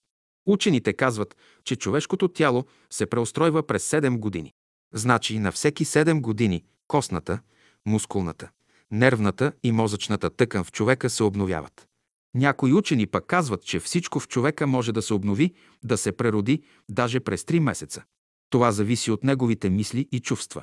Учените 0.46 0.92
казват, 0.92 1.36
че 1.64 1.76
човешкото 1.76 2.28
тяло 2.28 2.64
се 2.90 3.06
преустройва 3.06 3.66
през 3.66 3.90
7 3.90 4.18
години. 4.18 4.52
Значи 4.94 5.38
на 5.38 5.52
всеки 5.52 5.84
7 5.84 6.20
години 6.20 6.64
костната, 6.88 7.38
мускулната, 7.86 8.50
нервната 8.90 9.52
и 9.62 9.72
мозъчната 9.72 10.30
тъкан 10.30 10.64
в 10.64 10.72
човека 10.72 11.10
се 11.10 11.22
обновяват. 11.22 11.86
Някои 12.34 12.72
учени 12.72 13.06
пък 13.06 13.26
казват, 13.26 13.64
че 13.64 13.80
всичко 13.80 14.20
в 14.20 14.28
човека 14.28 14.66
може 14.66 14.92
да 14.92 15.02
се 15.02 15.14
обнови, 15.14 15.54
да 15.84 15.96
се 15.96 16.12
прероди 16.12 16.62
даже 16.88 17.20
през 17.20 17.42
3 17.42 17.58
месеца. 17.58 18.02
Това 18.50 18.72
зависи 18.72 19.10
от 19.10 19.24
неговите 19.24 19.70
мисли 19.70 20.08
и 20.12 20.20
чувства. 20.20 20.62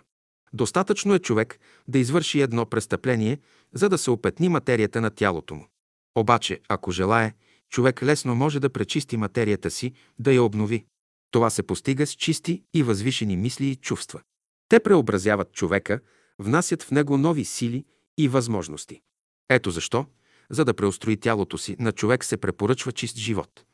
Достатъчно 0.54 1.14
е 1.14 1.20
човек 1.20 1.60
да 1.88 2.00
извърши 2.00 2.42
едно 2.42 2.66
престъпление, 2.66 3.40
за 3.74 3.90
да 3.90 3.98
се 3.98 4.12
опетни 4.12 4.50
материята 4.50 5.02
на 5.02 5.10
тялото 5.10 5.56
му. 5.56 5.68
Обаче, 6.15 6.60
ако 6.70 6.91
желае, 6.91 7.34
човек 7.70 8.03
лесно 8.03 8.36
може 8.36 8.60
да 8.60 8.70
пречисти 8.70 9.17
материята 9.17 9.72
си, 9.72 9.93
да 10.20 10.34
я 10.34 10.43
обнови. 10.43 10.86
Това 11.32 11.50
се 11.50 11.63
постига 11.63 12.08
с 12.08 12.13
чисти 12.13 12.63
и 12.74 12.84
възвишени 12.84 13.38
мисли 13.38 13.65
и 13.65 13.75
чувства. 13.75 14.22
Те 14.70 14.79
преобразяват 14.79 15.53
човека, 15.53 16.00
внасят 16.39 16.84
в 16.84 16.91
него 16.91 17.17
нови 17.17 17.46
сили 17.46 17.86
и 18.17 18.27
възможности. 18.27 19.01
Ето 19.50 19.72
защо, 19.72 20.05
за 20.50 20.65
да 20.65 20.74
преустрои 20.74 21.17
тялото 21.17 21.58
си, 21.58 21.75
на 21.79 21.91
човек 21.91 22.25
се 22.25 22.38
препоръчва 22.38 22.91
чист 22.91 23.17
живот. 23.17 23.65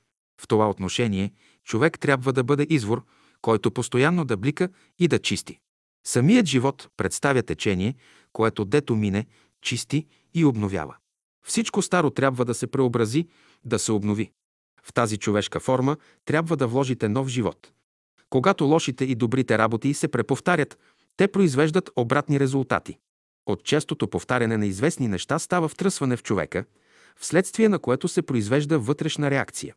В 0.41 0.48
това 0.48 0.69
отношение 0.69 1.31
човек 1.63 2.00
трябва 2.00 2.34
да 2.34 2.43
бъде 2.43 2.67
извор, 2.69 3.05
който 3.41 3.72
постоянно 3.72 4.25
да 4.25 4.38
блика 4.38 4.69
и 5.00 5.08
да 5.08 5.19
чисти. 5.19 5.60
Самият 6.08 6.46
живот 6.46 6.89
представя 6.98 7.43
течение, 7.43 7.96
което 8.34 8.65
дето 8.65 8.96
мине, 8.96 9.25
чисти 9.62 10.08
и 10.34 10.46
обновява. 10.46 10.96
Всичко 11.46 11.81
старо 11.81 12.10
трябва 12.10 12.46
да 12.46 12.53
се 12.53 12.67
преобрази, 12.67 13.27
да 13.65 13.79
се 13.79 13.91
обнови. 13.91 14.31
В 14.84 14.93
тази 14.93 15.17
човешка 15.17 15.60
форма 15.60 15.98
трябва 16.25 16.58
да 16.58 16.67
вложите 16.67 17.10
нов 17.10 17.27
живот. 17.27 17.72
Когато 18.29 18.65
лошите 18.65 19.05
и 19.05 19.15
добрите 19.15 19.58
работи 19.58 19.93
се 19.93 20.08
преповтарят, 20.08 20.77
те 21.17 21.27
произвеждат 21.27 21.89
обратни 21.96 22.39
резултати. 22.39 22.98
От 23.46 23.63
честото 23.63 24.08
повтаряне 24.08 24.58
на 24.58 24.65
известни 24.65 25.08
неща 25.08 25.39
става 25.39 25.67
втръсване 25.67 26.17
в 26.17 26.24
човека, 26.24 26.65
вследствие 27.19 27.69
на 27.69 27.79
което 27.79 28.08
се 28.08 28.22
произвежда 28.22 28.79
вътрешна 28.79 29.31
реакция. 29.31 29.75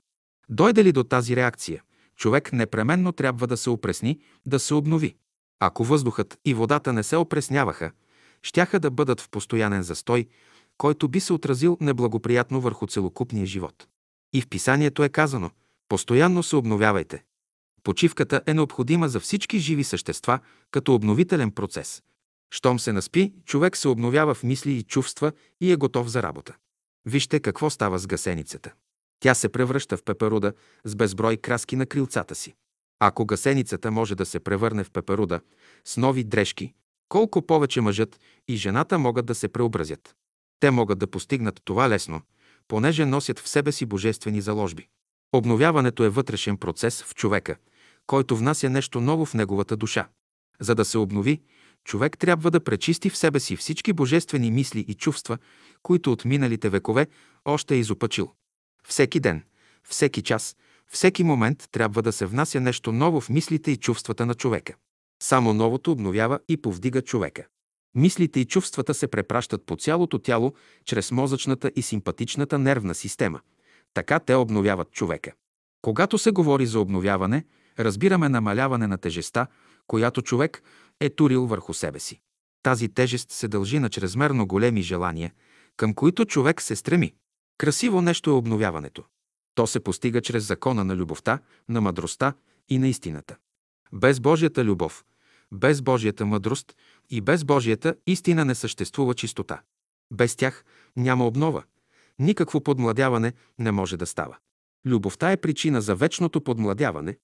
Дойде 0.49 0.85
ли 0.85 0.93
до 0.93 1.05
тази 1.05 1.37
реакция, 1.37 1.83
човек 2.17 2.53
непременно 2.53 3.13
трябва 3.13 3.47
да 3.47 3.57
се 3.57 3.71
опресни, 3.71 4.21
да 4.47 4.59
се 4.59 4.75
обнови. 4.75 5.17
Ако 5.61 5.85
въздухът 5.85 6.39
и 6.45 6.55
водата 6.55 6.93
не 6.93 7.03
се 7.03 7.17
опресняваха, 7.17 7.93
щяха 8.43 8.81
да 8.81 8.91
бъдат 8.91 9.21
в 9.21 9.29
постоянен 9.31 9.83
застой, 9.83 10.27
който 10.83 11.09
би 11.09 11.21
се 11.21 11.33
отразил 11.33 11.79
неблагоприятно 11.81 12.61
върху 12.61 12.87
целокупния 12.87 13.47
живот. 13.47 13.87
И 14.33 14.41
в 14.41 14.49
писанието 14.49 15.05
е 15.05 15.09
казано 15.09 15.51
«Постоянно 15.89 16.43
се 16.43 16.57
обновявайте». 16.57 17.25
Почивката 17.83 18.43
е 18.47 18.55
необходима 18.55 19.09
за 19.09 19.21
всички 19.21 19.59
живи 19.59 19.85
същества 19.85 20.39
като 20.71 20.95
обновителен 20.95 21.51
процес. 21.51 22.03
Щом 22.51 22.79
се 22.79 22.93
наспи, 22.93 23.33
човек 23.45 23.77
се 23.77 23.89
обновява 23.89 24.35
в 24.35 24.43
мисли 24.43 24.73
и 24.73 24.83
чувства 24.83 25.33
и 25.61 25.73
е 25.73 25.77
готов 25.77 26.09
за 26.09 26.23
работа. 26.23 26.57
Вижте 27.07 27.41
какво 27.41 27.71
става 27.71 27.99
с 27.99 28.07
гасеницата. 28.07 28.73
Тя 29.21 29.35
се 29.35 29.49
превръща 29.49 29.97
в 29.97 30.03
пеперуда 30.03 30.53
с 30.85 30.95
безброй 30.95 31.37
краски 31.37 31.77
на 31.77 31.87
крилцата 31.87 32.35
си. 32.35 32.55
Ако 33.01 33.27
гасеницата 33.27 33.91
може 33.91 34.15
да 34.15 34.27
се 34.27 34.41
превърне 34.41 34.85
в 34.85 34.91
пеперуда 34.91 35.41
с 35.85 35.97
нови 35.97 36.25
дрежки, 36.25 36.75
колко 37.09 37.43
повече 37.43 37.81
мъжът 37.81 38.21
и 38.49 38.57
жената 38.57 38.99
могат 38.99 39.27
да 39.27 39.35
се 39.35 39.49
преобразят. 39.49 40.15
Те 40.63 40.71
могат 40.71 40.99
да 40.99 41.07
постигнат 41.07 41.61
това 41.65 41.89
лесно, 41.89 42.21
понеже 42.69 43.05
носят 43.07 43.39
в 43.39 43.49
себе 43.49 43.73
си 43.73 43.87
божествени 43.87 44.41
заложби. 44.41 44.89
Обновяването 45.33 46.05
е 46.05 46.09
вътрешен 46.09 46.57
процес 46.57 47.03
в 47.03 47.15
човека, 47.15 47.57
който 48.07 48.37
внася 48.37 48.71
нещо 48.71 49.01
ново 49.01 49.27
в 49.27 49.35
неговата 49.35 49.77
душа. 49.77 50.09
За 50.61 50.75
да 50.75 50.85
се 50.85 50.99
обнови, 50.99 51.41
човек 51.85 52.19
трябва 52.19 52.51
да 52.51 52.65
пречисти 52.65 53.11
в 53.11 53.17
себе 53.17 53.41
си 53.41 53.57
всички 53.57 53.93
божествени 53.93 54.51
мисли 54.51 54.81
и 54.81 54.95
чувства, 54.95 55.39
които 55.83 56.13
от 56.13 56.25
миналите 56.25 56.69
векове 56.69 57.07
още 57.45 57.75
е 57.75 57.79
изопачил. 57.79 58.33
Всеки 58.89 59.21
ден, 59.21 59.43
всеки 59.89 60.23
час, 60.23 60.57
всеки 60.87 61.25
момент 61.25 61.69
трябва 61.73 62.03
да 62.03 62.13
се 62.13 62.27
внася 62.27 62.61
нещо 62.61 62.93
ново 62.93 63.21
в 63.21 63.29
мислите 63.29 63.71
и 63.71 63.77
чувствата 63.77 64.27
на 64.27 64.35
човека. 64.35 64.75
Само 65.23 65.55
новото 65.55 65.93
обновява 65.93 66.39
и 66.49 66.57
повдига 66.57 67.03
човека. 67.03 67.47
Мислите 67.95 68.41
и 68.41 68.45
чувствата 68.45 68.95
се 68.95 69.07
препращат 69.07 69.67
по 69.67 69.77
цялото 69.77 70.19
тяло 70.19 70.53
чрез 70.85 71.11
мозъчната 71.11 71.71
и 71.77 71.83
симпатичната 71.83 72.59
нервна 72.59 72.95
система. 72.95 73.41
Така 73.95 74.19
те 74.19 74.35
обновяват 74.35 74.91
човека. 74.91 75.33
Когато 75.83 76.19
се 76.19 76.31
говори 76.31 76.67
за 76.67 76.81
обновяване, 76.81 77.45
разбираме 77.79 78.29
намаляване 78.29 78.87
на 78.87 78.99
тежеста, 78.99 79.47
която 79.87 80.23
човек 80.23 80.63
е 81.01 81.11
турил 81.11 81.47
върху 81.47 81.75
себе 81.75 82.01
си. 82.01 82.21
Тази 82.63 82.89
тежест 82.89 83.31
се 83.31 83.49
дължи 83.49 83.79
на 83.79 83.91
чрезмерно 83.91 84.47
големи 84.47 84.83
желания, 84.83 85.33
към 85.77 85.95
които 85.95 86.25
човек 86.25 86.63
се 86.63 86.77
стреми. 86.77 87.15
Красиво 87.59 88.03
нещо 88.03 88.31
е 88.31 88.33
обновяването. 88.33 89.05
То 89.55 89.67
се 89.67 89.81
постига 89.81 90.21
чрез 90.21 90.47
закона 90.47 90.85
на 90.85 90.97
любовта, 90.97 91.39
на 91.69 91.81
мъдростта 91.81 92.35
и 92.69 92.79
на 92.79 92.89
истината. 92.89 93.37
Без 93.93 94.21
Божията 94.21 94.65
любов, 94.65 95.05
без 95.53 95.83
Божията 95.83 96.27
мъдрост 96.27 96.77
и 97.11 97.21
без 97.21 97.45
Божията 97.45 97.95
истина 98.07 98.45
не 98.45 98.55
съществува 98.55 99.15
чистота. 99.15 99.63
Без 100.13 100.37
тях 100.37 100.65
няма 100.97 101.27
обнова. 101.27 101.65
Никакво 102.19 102.61
подмладяване 102.61 103.33
не 103.59 103.73
може 103.73 103.97
да 103.97 104.07
става. 104.07 104.37
Любовта 104.87 105.33
е 105.33 105.37
причина 105.37 105.81
за 105.81 105.95
вечното 105.95 106.41
подмладяване, 106.41 107.17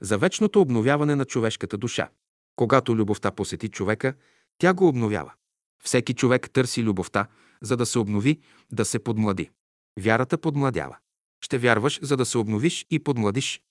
за 0.00 0.18
вечното 0.18 0.60
обновяване 0.60 1.16
на 1.16 1.24
човешката 1.24 1.78
душа. 1.78 2.08
Когато 2.56 2.96
любовта 2.96 3.30
посети 3.30 3.68
човека, 3.68 4.14
тя 4.58 4.74
го 4.74 4.88
обновява. 4.88 5.32
Всеки 5.84 6.14
човек 6.14 6.50
търси 6.50 6.82
любовта, 6.82 7.26
за 7.62 7.76
да 7.76 7.86
се 7.86 7.98
обнови, 7.98 8.40
да 8.72 8.84
се 8.84 8.98
подмлади. 8.98 9.50
Вярата 10.00 10.38
подмладява. 10.38 10.96
Ще 11.40 11.58
вярваш, 11.58 11.98
за 12.02 12.16
да 12.16 12.24
се 12.24 12.38
обновиш 12.38 12.86
и 12.90 12.98
подмладиш. 12.98 13.62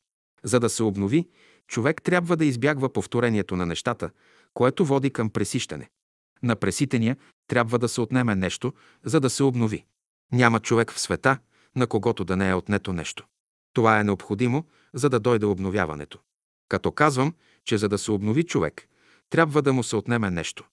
За 0.44 0.60
да 0.60 0.70
се 0.70 0.84
обнови, 0.84 1.28
човек 1.68 2.02
трябва 2.02 2.38
да 2.38 2.46
избягва 2.46 2.94
повторението 2.94 3.56
на 3.56 3.66
нещата, 3.66 4.10
което 4.54 4.86
води 4.86 5.10
към 5.10 5.30
пресищане. 5.30 5.90
На 6.44 6.56
преситения 6.56 7.18
трябва 7.48 7.80
да 7.80 7.90
се 7.90 8.02
отнеме 8.02 8.36
нещо, 8.36 8.74
за 9.04 9.20
да 9.20 9.30
се 9.30 9.44
обнови. 9.44 9.86
Няма 10.32 10.60
човек 10.60 10.92
в 10.92 11.00
света, 11.00 11.38
на 11.76 11.88
когото 11.88 12.26
да 12.26 12.38
не 12.38 12.50
е 12.50 12.54
отнето 12.54 12.94
нещо. 12.94 13.26
Това 13.74 14.00
е 14.00 14.04
необходимо, 14.04 14.66
за 14.94 15.10
да 15.10 15.20
дойде 15.20 15.46
обновяването. 15.46 16.20
Като 16.70 16.92
казвам, 16.92 17.34
че 17.66 17.78
за 17.78 17.90
да 17.90 17.98
се 17.98 18.12
обнови 18.12 18.44
човек, 18.44 18.88
трябва 19.30 19.62
да 19.62 19.74
му 19.74 19.84
се 19.84 19.96
отнеме 19.96 20.32
нещо. 20.32 20.64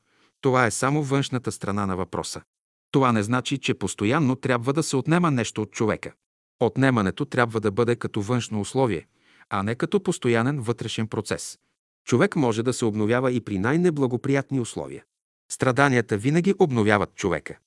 Това 0.40 0.66
е 0.66 0.70
само 0.70 1.02
външната 1.02 1.52
страна 1.52 1.86
на 1.86 1.96
въпроса. 1.96 2.42
Това 2.90 3.12
не 3.12 3.22
значи, 3.22 3.58
че 3.58 3.74
постоянно 3.74 4.36
трябва 4.36 4.72
да 4.72 4.82
се 4.82 4.96
отнема 4.96 5.30
нещо 5.30 5.62
от 5.62 5.70
човека. 5.70 6.12
Отнемането 6.60 7.24
трябва 7.24 7.60
да 7.60 7.70
бъде 7.70 7.96
като 7.96 8.22
външно 8.22 8.60
условие, 8.60 9.06
а 9.54 9.62
не 9.62 9.74
като 9.74 10.02
постоянен 10.02 10.60
вътрешен 10.60 11.06
процес. 11.06 11.58
Човек 12.06 12.36
може 12.36 12.62
да 12.62 12.72
се 12.72 12.84
обновява 12.84 13.32
и 13.32 13.40
при 13.40 13.58
най-неблагоприятни 13.58 14.60
условия. 14.60 15.04
Страданията 15.50 16.16
винаги 16.16 16.54
обновяват 16.58 17.14
човека. 17.14 17.58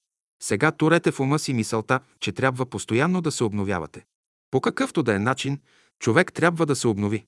Сега 0.44 0.72
турете 0.72 1.12
в 1.12 1.20
ума 1.20 1.39
си 1.39 1.53
мисълта, 1.53 2.00
че 2.20 2.32
трябва 2.32 2.65
постоянно 2.65 3.22
да 3.22 3.32
се 3.32 3.44
обновявате. 3.44 4.06
По 4.51 4.62
какъвто 4.62 5.03
да 5.03 5.15
е 5.15 5.20
начин, 5.20 5.60
човек 6.00 6.34
трябва 6.34 6.65
да 6.65 6.75
се 6.75 6.88
обнови. 6.88 7.25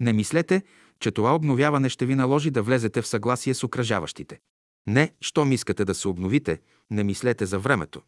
Не 0.00 0.12
мислете, 0.12 0.62
че 1.00 1.10
това 1.10 1.34
обновяване 1.34 1.88
ще 1.88 2.06
ви 2.06 2.14
наложи 2.14 2.50
да 2.50 2.62
влезете 2.62 3.02
в 3.02 3.06
съгласие 3.06 3.54
с 3.54 3.64
окръжаващите. 3.64 4.40
Не, 4.86 5.12
щом 5.20 5.52
искате 5.52 5.84
да 5.84 5.94
се 5.94 6.08
обновите, 6.08 6.60
не 6.90 7.04
мислете 7.04 7.46
за 7.46 7.58
времето. 7.58 8.02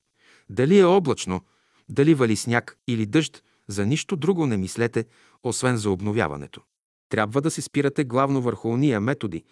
Дали 0.51 0.79
е 0.79 0.85
облачно, 0.85 1.41
дали 1.89 2.15
вали 2.15 2.37
сняг 2.37 2.79
или 2.89 3.07
дъжд, 3.07 3.43
за 3.69 3.87
нищо 3.87 4.17
друго 4.17 4.47
не 4.47 4.57
мислете, 4.57 5.05
освен 5.43 5.77
за 5.77 5.91
обновяването. 5.91 6.63
Трябва 7.09 7.41
да 7.41 7.51
се 7.51 7.63
спирате 7.63 8.05
главно 8.05 8.43
върху 8.43 8.69
уния 8.69 9.01
методи, 9.01 9.45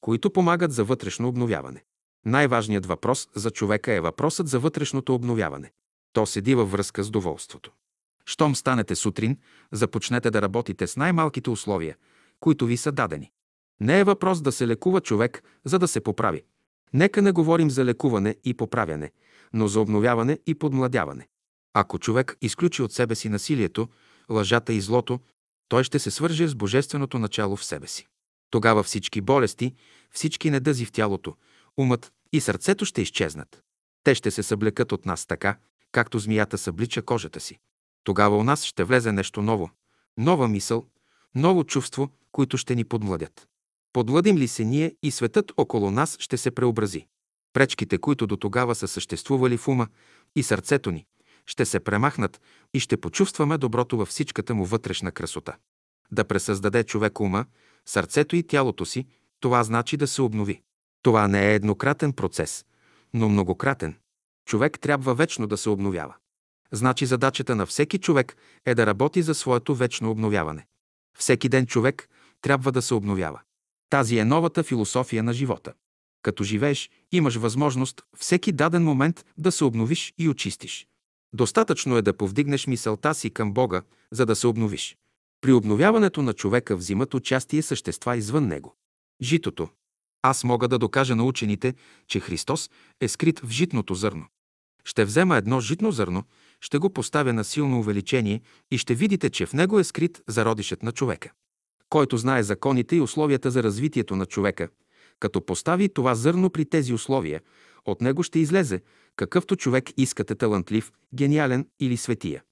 които 0.00 0.30
помагат 0.30 0.72
за 0.72 0.84
вътрешно 0.84 1.28
обновяване. 1.28 1.84
Най-важният 2.24 2.86
въпрос 2.86 3.28
за 3.34 3.50
човека 3.50 3.92
е 3.92 4.00
въпросът 4.00 4.48
за 4.48 4.58
вътрешното 4.58 5.14
обновяване. 5.14 5.72
То 6.12 6.26
седи 6.26 6.54
във 6.54 6.72
връзка 6.72 7.04
с 7.04 7.10
доволството. 7.10 7.72
Щом 8.26 8.56
станете 8.56 8.94
сутрин, 8.94 9.38
започнете 9.72 10.30
да 10.30 10.42
работите 10.42 10.86
с 10.86 10.96
най-малките 10.96 11.50
условия, 11.50 11.96
които 12.40 12.66
ви 12.66 12.76
са 12.76 12.92
дадени. 12.92 13.30
Не 13.80 14.00
е 14.00 14.04
въпрос 14.04 14.42
да 14.42 14.52
се 14.52 14.68
лекува 14.68 15.00
човек, 15.00 15.42
за 15.64 15.78
да 15.78 15.88
се 15.88 16.00
поправи. 16.00 16.42
Нека 16.92 17.22
не 17.22 17.32
говорим 17.32 17.70
за 17.70 17.84
лекуване 17.84 18.36
и 18.44 18.54
поправяне, 18.54 19.10
но 19.52 19.68
за 19.68 19.80
обновяване 19.80 20.38
и 20.46 20.54
подмладяване. 20.54 21.28
Ако 21.74 21.98
човек 21.98 22.36
изключи 22.42 22.82
от 22.82 22.92
себе 22.92 23.14
си 23.14 23.28
насилието, 23.28 23.88
лъжата 24.30 24.72
и 24.72 24.80
злото, 24.80 25.20
той 25.68 25.84
ще 25.84 25.98
се 25.98 26.10
свърже 26.10 26.48
с 26.48 26.54
божественото 26.54 27.18
начало 27.18 27.56
в 27.56 27.64
себе 27.64 27.86
си. 27.86 28.06
Тогава 28.50 28.82
всички 28.82 29.20
болести, 29.20 29.74
всички 30.10 30.50
недъзи 30.50 30.84
в 30.84 30.92
тялото, 30.92 31.36
умът 31.76 32.12
и 32.32 32.40
сърцето 32.40 32.84
ще 32.84 33.02
изчезнат. 33.02 33.62
Те 34.04 34.14
ще 34.14 34.30
се 34.30 34.42
съблекат 34.42 34.92
от 34.92 35.06
нас 35.06 35.26
така, 35.26 35.58
както 35.92 36.18
змията 36.18 36.58
съблича 36.58 37.02
кожата 37.02 37.40
си. 37.40 37.58
Тогава 38.04 38.36
у 38.36 38.44
нас 38.44 38.64
ще 38.64 38.84
влезе 38.84 39.12
нещо 39.12 39.42
ново, 39.42 39.70
нова 40.18 40.48
мисъл, 40.48 40.86
ново 41.34 41.64
чувство, 41.64 42.10
които 42.32 42.58
ще 42.58 42.74
ни 42.74 42.84
подмладят. 42.84 43.48
Подмладим 43.92 44.36
ли 44.36 44.48
се 44.48 44.64
ние 44.64 44.94
и 45.02 45.10
светът 45.10 45.52
около 45.56 45.90
нас 45.90 46.16
ще 46.20 46.36
се 46.36 46.50
преобрази. 46.50 47.06
Пречките, 47.52 47.98
които 47.98 48.26
до 48.26 48.36
тогава 48.36 48.74
са 48.74 48.88
съществували 48.88 49.56
в 49.56 49.68
ума 49.68 49.88
и 50.36 50.42
сърцето 50.42 50.90
ни, 50.90 51.06
ще 51.46 51.64
се 51.64 51.80
премахнат 51.80 52.40
и 52.74 52.80
ще 52.80 52.96
почувстваме 52.96 53.58
доброто 53.58 53.96
във 53.96 54.08
всичката 54.08 54.54
му 54.54 54.64
вътрешна 54.64 55.12
красота. 55.12 55.56
Да 56.12 56.24
пресъздаде 56.24 56.84
човек 56.84 57.20
ума, 57.20 57.44
сърцето 57.86 58.36
и 58.36 58.42
тялото 58.42 58.84
си, 58.84 59.06
това 59.40 59.64
значи 59.64 59.96
да 59.96 60.06
се 60.06 60.22
обнови. 60.22 60.62
Това 61.02 61.28
не 61.28 61.50
е 61.50 61.54
еднократен 61.54 62.12
процес, 62.12 62.64
но 63.14 63.28
многократен. 63.28 63.96
Човек 64.46 64.80
трябва 64.80 65.14
вечно 65.14 65.46
да 65.46 65.56
се 65.56 65.70
обновява. 65.70 66.14
Значи 66.72 67.06
задачата 67.06 67.56
на 67.56 67.66
всеки 67.66 67.98
човек 67.98 68.36
е 68.64 68.74
да 68.74 68.86
работи 68.86 69.22
за 69.22 69.34
своето 69.34 69.74
вечно 69.74 70.10
обновяване. 70.10 70.66
Всеки 71.18 71.48
ден 71.48 71.66
човек 71.66 72.08
трябва 72.42 72.72
да 72.72 72.82
се 72.82 72.94
обновява. 72.94 73.40
Тази 73.90 74.18
е 74.18 74.24
новата 74.24 74.62
философия 74.62 75.22
на 75.22 75.32
живота. 75.32 75.72
Като 76.22 76.44
живееш, 76.44 76.90
имаш 77.12 77.36
възможност 77.36 78.02
всеки 78.16 78.52
даден 78.52 78.84
момент 78.84 79.24
да 79.38 79.52
се 79.52 79.64
обновиш 79.64 80.14
и 80.18 80.28
очистиш. 80.28 80.86
Достатъчно 81.32 81.96
е 81.96 82.02
да 82.02 82.16
повдигнеш 82.16 82.66
мисълта 82.66 83.14
си 83.14 83.30
към 83.30 83.52
Бога, 83.52 83.82
за 84.12 84.26
да 84.26 84.36
се 84.36 84.46
обновиш. 84.46 84.96
При 85.40 85.52
обновяването 85.52 86.22
на 86.22 86.32
човека 86.32 86.76
взимат 86.76 87.14
участие 87.14 87.62
същества 87.62 88.16
извън 88.16 88.46
него. 88.46 88.76
Житото. 89.22 89.68
Аз 90.22 90.44
мога 90.44 90.68
да 90.68 90.78
докажа 90.78 91.16
на 91.16 91.24
учените, 91.24 91.74
че 92.08 92.20
Христос 92.20 92.70
е 93.00 93.08
скрит 93.08 93.40
в 93.40 93.50
житното 93.50 93.94
зърно. 93.94 94.26
Ще 94.84 95.04
взема 95.04 95.36
едно 95.36 95.60
житно 95.60 95.92
зърно, 95.92 96.24
ще 96.60 96.78
го 96.78 96.90
поставя 96.90 97.32
на 97.32 97.44
силно 97.44 97.78
увеличение 97.78 98.40
и 98.70 98.78
ще 98.78 98.94
видите, 98.94 99.30
че 99.30 99.46
в 99.46 99.52
него 99.52 99.78
е 99.78 99.84
скрит 99.84 100.22
зародишът 100.28 100.82
на 100.82 100.92
човека. 100.92 101.30
Който 101.88 102.16
знае 102.16 102.42
законите 102.42 102.96
и 102.96 103.00
условията 103.00 103.50
за 103.50 103.62
развитието 103.62 104.16
на 104.16 104.26
човека, 104.26 104.68
като 105.20 105.46
постави 105.46 105.88
това 105.88 106.14
зърно 106.14 106.50
при 106.50 106.64
тези 106.64 106.92
условия, 106.92 107.40
от 107.84 108.00
него 108.00 108.22
ще 108.22 108.38
излезе, 108.38 108.80
какъвто 109.16 109.56
човек 109.56 109.90
искате 109.96 110.34
талантлив, 110.34 110.92
гениален 111.14 111.68
или 111.80 111.96
светия. 111.96 112.42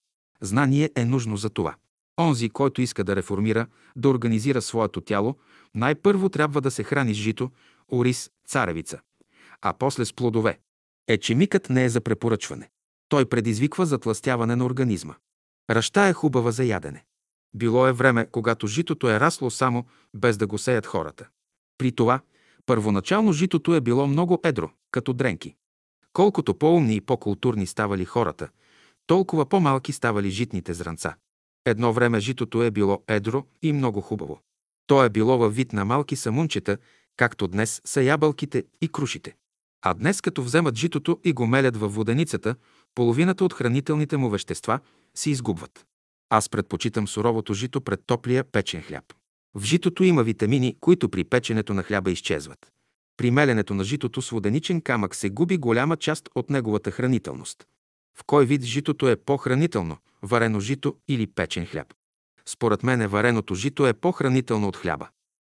Знание 0.40 0.90
е 0.97 1.04
нужно 1.04 1.37
за 1.37 1.50
това. 1.50 1.75
Онзи, 2.21 2.49
който 2.49 2.83
иска 2.83 3.04
да 3.04 3.16
реформира, 3.16 3.66
да 3.97 4.09
организира 4.09 4.62
своето 4.62 5.00
тяло, 5.00 5.37
най-първо 5.75 6.28
трябва 6.28 6.61
да 6.61 6.71
се 6.71 6.83
храни 6.85 7.14
с 7.14 7.16
жито, 7.16 7.50
ориз, 7.92 8.30
царевица, 8.47 9.00
а 9.62 9.73
после 9.78 10.04
с 10.04 10.12
плодове. 10.12 10.59
Ечемикът 11.09 11.71
не 11.71 11.85
е 11.85 11.88
за 11.88 12.00
препоръчване. 12.00 12.71
Той 13.09 13.25
предизвиква 13.25 13.87
затластяване 13.87 14.56
на 14.56 14.64
организма. 14.64 15.14
Ръща 15.71 16.06
е 16.06 16.12
хубава 16.12 16.50
за 16.50 16.64
ядене. 16.64 17.04
Било 17.54 17.87
е 17.87 17.92
време, 17.92 18.26
когато 18.30 18.66
житото 18.66 19.11
е 19.11 19.21
расло 19.21 19.50
само, 19.50 19.85
без 20.14 20.37
да 20.37 20.47
го 20.47 20.59
сеят 20.59 20.87
хората. 20.87 21.28
При 21.78 21.92
това, 21.92 22.21
първоначално 22.66 23.33
житото 23.33 23.75
е 23.75 23.80
било 23.80 24.06
много 24.06 24.40
едро, 24.44 24.71
като 24.90 25.12
дренки. 25.12 25.54
Колкото 26.14 26.54
по-умни 26.54 26.94
и 26.94 27.00
по-културни 27.00 27.66
ставали 27.66 28.04
хората, 28.04 28.49
толкова 29.06 29.47
по-малки 29.47 29.92
ставали 29.92 30.30
житните 30.30 30.75
зранца. 30.75 31.14
Едно 31.66 31.92
време 31.92 32.21
житото 32.21 32.62
е 32.62 32.71
било 32.71 33.02
едро 33.09 33.44
и 33.62 33.73
много 33.73 34.00
хубаво. 34.00 34.40
То 34.87 35.04
е 35.04 35.11
било 35.11 35.38
във 35.38 35.56
вид 35.56 35.73
на 35.73 35.85
малки 35.85 36.16
самунчета, 36.16 36.78
както 37.16 37.49
днес 37.49 37.80
са 37.85 38.02
ябълките 38.02 38.64
и 38.80 38.88
крушите. 38.88 39.37
А 39.83 39.94
днес, 39.94 40.21
като 40.21 40.42
вземат 40.42 40.76
житото 40.76 41.21
и 41.25 41.33
го 41.33 41.47
мелят 41.47 41.76
във 41.76 41.94
воденицата, 41.94 42.54
половината 42.94 43.44
от 43.44 43.52
хранителните 43.52 44.16
му 44.16 44.30
вещества 44.30 44.80
се 45.14 45.30
изгубват. 45.30 45.87
Аз 46.30 46.49
предпочитам 46.49 47.09
суровото 47.09 47.54
жито 47.54 47.80
пред 47.80 48.00
топлия 48.06 48.44
печен 48.44 48.83
хляб. 48.83 49.04
В 49.54 49.64
житото 49.64 50.04
има 50.04 50.23
витамини, 50.23 50.76
които 50.80 51.09
при 51.09 51.25
печенето 51.25 51.75
на 51.75 51.83
хляба 51.83 52.11
изчезват. 52.11 52.74
При 53.16 53.30
меленето 53.30 53.75
на 53.75 53.85
житото 53.85 54.23
с 54.23 54.30
воденичен 54.30 54.80
камък 54.80 55.14
се 55.14 55.30
губи 55.30 55.56
голяма 55.56 55.97
част 55.97 56.28
от 56.35 56.50
неговата 56.50 56.90
хранителност. 56.90 57.66
В 58.18 58.25
кой 58.26 58.47
вид 58.47 58.62
житото 58.62 59.09
е 59.09 59.16
по-хранително– 59.16 59.97
варено 60.23 60.61
жито 60.61 60.97
или 61.09 61.26
печен 61.26 61.66
хляб? 61.66 61.94
Според 62.47 62.83
мен 62.83 63.00
е 63.00 63.06
вареното 63.06 63.54
жито 63.54 63.87
е 63.87 63.92
по-хранително 63.92 64.68
от 64.68 64.76
хляба. 64.76 65.09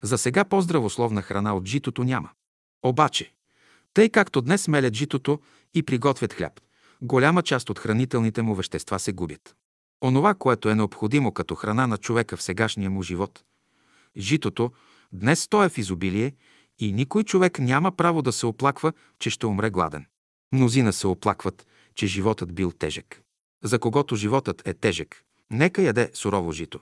За 0.03 0.19
сега 0.19 0.45
по-здравословна 0.45 1.23
храна 1.23 1.57
от 1.57 1.67
житото 1.67 2.05
няма. 2.05 2.31
Обаче, 2.83 3.33
тъй 3.95 4.09
както 4.09 4.41
днес 4.41 4.69
мелят 4.69 4.95
житото 4.95 5.41
и 5.75 5.83
приготвят 5.83 6.33
хляб, 6.33 6.61
голяма 7.03 7.43
част 7.43 7.71
от 7.71 7.79
хранителните 7.79 8.43
му 8.43 8.55
вещества 8.55 8.99
се 8.99 9.13
губят. 9.13 9.57
Онова, 10.05 10.35
което 10.35 10.69
е 10.71 10.75
необходимо 10.75 11.33
като 11.33 11.55
храна 11.55 11.87
на 11.87 11.99
човека 11.99 12.37
в 12.37 12.43
сегашния 12.43 12.91
му 12.91 13.03
живот. 13.03 13.45
Житото, 14.17 14.73
днес 15.13 15.49
то 15.49 15.65
е 15.65 15.69
в 15.69 15.79
изобилие 15.79 16.33
и 16.79 16.93
никой 16.93 17.25
човек 17.25 17.59
няма 17.59 17.93
право 17.93 18.23
да 18.23 18.33
се 18.33 18.47
оплаква, 18.47 18.93
че 19.19 19.31
ще 19.31 19.47
умре 19.47 19.71
гладен. 19.71 20.07
Мнозина 20.53 20.93
се 20.93 21.07
оплакват, 21.07 21.67
че 21.95 22.07
животът 22.07 22.55
бил 22.55 22.73
тежък. 22.73 23.23
За 23.65 23.79
когото 23.79 24.17
животът 24.17 24.69
е 24.69 24.75
тежък, 24.75 25.23
нека 25.51 25.83
яде 25.83 26.11
сурово 26.15 26.53
жито. 26.53 26.81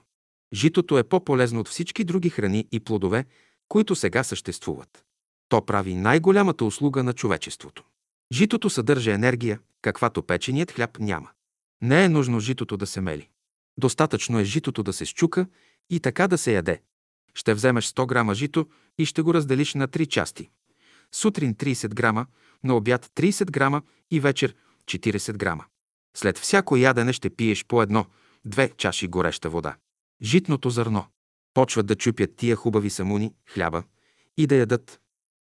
Житото 0.53 0.97
е 0.97 1.03
по-полезно 1.03 1.59
от 1.59 1.69
всички 1.69 2.03
други 2.03 2.29
храни 2.29 2.67
и 2.71 2.79
плодове, 2.79 3.25
които 3.67 3.95
сега 3.95 4.23
съществуват. 4.23 5.05
То 5.49 5.65
прави 5.65 5.95
най-голямата 5.95 6.65
услуга 6.65 7.03
на 7.03 7.13
човечеството. 7.13 7.83
Житото 8.33 8.69
съдържа 8.69 9.11
енергия, 9.11 9.59
каквато 9.81 10.23
печеният 10.23 10.71
хляб 10.71 10.99
няма. 10.99 11.29
Не 11.81 12.03
е 12.03 12.09
нужно 12.09 12.39
житото 12.39 12.77
да 12.77 12.87
се 12.87 13.01
мели. 13.01 13.29
Достатъчно 13.77 14.39
е 14.39 14.43
житото 14.43 14.83
да 14.83 14.93
се 14.93 15.05
щука 15.05 15.47
и 15.89 15.99
така 15.99 16.27
да 16.27 16.37
се 16.37 16.53
яде. 16.53 16.81
Ще 17.35 17.53
вземеш 17.53 17.87
100 17.87 18.07
грама 18.07 18.35
жито 18.35 18.67
и 18.97 19.05
ще 19.05 19.21
го 19.21 19.33
разделиш 19.33 19.73
на 19.73 19.87
3 19.87 20.07
части. 20.07 20.49
Сутрин 21.11 21.55
30 21.55 21.93
грама, 21.93 22.25
на 22.63 22.75
обяд 22.75 23.05
30 23.15 23.51
грама 23.51 23.81
и 24.11 24.19
вечер 24.19 24.55
40 24.85 25.37
грама. 25.37 25.65
След 26.17 26.37
всяко 26.37 26.75
ядене 26.75 27.13
ще 27.13 27.29
пиеш 27.29 27.65
по 27.65 27.81
едно, 27.81 28.05
две 28.45 28.69
чаши 28.77 29.07
гореща 29.07 29.49
вода. 29.49 29.75
Житното 30.21 30.69
зърно. 30.69 31.05
Почват 31.53 31.85
да 31.85 31.95
чупят 31.95 32.35
тия 32.35 32.55
хубави 32.55 32.89
самуни, 32.89 33.33
хляба 33.53 33.83
и 34.37 34.47
да 34.47 34.55
ядат. 34.55 34.99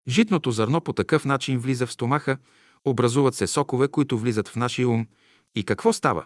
Житното 0.08 0.52
зърно 0.52 0.82
по 0.82 0.94
такъв 0.94 1.26
начин 1.26 1.60
влиза 1.60 1.88
в 1.88 1.92
стомаха, 1.92 2.38
образуват 2.86 3.36
се 3.36 3.48
сокове, 3.48 3.88
които 3.88 4.18
влизат 4.18 4.48
в 4.48 4.56
нашия 4.56 4.90
ум. 4.90 5.08
И 5.56 5.64
какво 5.64 5.94
става? 5.94 6.26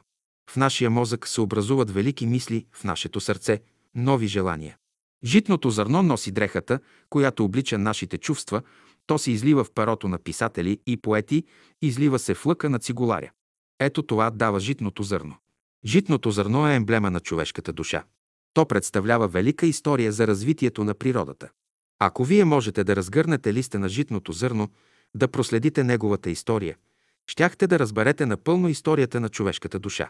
В 0.50 0.56
нашия 0.56 0.90
мозък 0.90 1.28
се 1.28 1.42
образуват 1.42 1.92
велики 1.92 2.26
мисли, 2.26 2.66
в 2.72 2.84
нашето 2.84 3.20
сърце– 3.20 3.62
нови 3.96 4.28
желания. 4.28 4.78
Житното 5.24 5.70
зърно 5.70 6.04
носи 6.04 6.32
дрехата, 6.32 6.80
която 7.10 7.46
облича 7.46 7.78
нашите 7.78 8.18
чувства, 8.18 8.62
то 9.06 9.18
се 9.18 9.32
излива 9.32 9.64
в 9.64 9.72
перото 9.72 10.08
на 10.08 10.18
писатели 10.18 10.80
и 10.88 10.98
поети, 10.98 11.44
излива 11.82 12.20
се 12.20 12.34
в 12.34 12.46
лъка 12.46 12.70
на 12.70 12.80
цигуларя. 12.80 13.32
Ето 13.80 14.04
това 14.04 14.30
дава 14.30 14.60
житното 14.60 15.04
зърно. 15.04 15.36
Житното 15.86 16.32
зърно 16.32 16.68
е 16.68 16.76
емблема 16.76 17.12
на 17.12 17.20
човешката 17.20 17.74
душа. 17.74 18.04
То 18.54 18.66
представлява 18.66 19.28
велика 19.28 19.66
история 19.66 20.12
за 20.12 20.28
развитието 20.28 20.84
на 20.84 20.94
природата. 20.94 21.50
Ако 22.00 22.24
вие 22.24 22.46
можете 22.46 22.84
да 22.84 22.96
разгърнете 22.96 23.54
листа 23.54 23.80
на 23.80 23.90
житното 23.90 24.32
зърно, 24.32 24.70
да 25.16 25.28
проследите 25.28 25.84
неговата 25.84 26.30
история, 26.30 26.78
щяхте 27.28 27.68
да 27.68 27.80
разберете 27.80 28.26
напълно 28.26 28.70
историята 28.70 29.20
на 29.20 29.30
човешката 29.30 29.80
душа. 29.80 30.10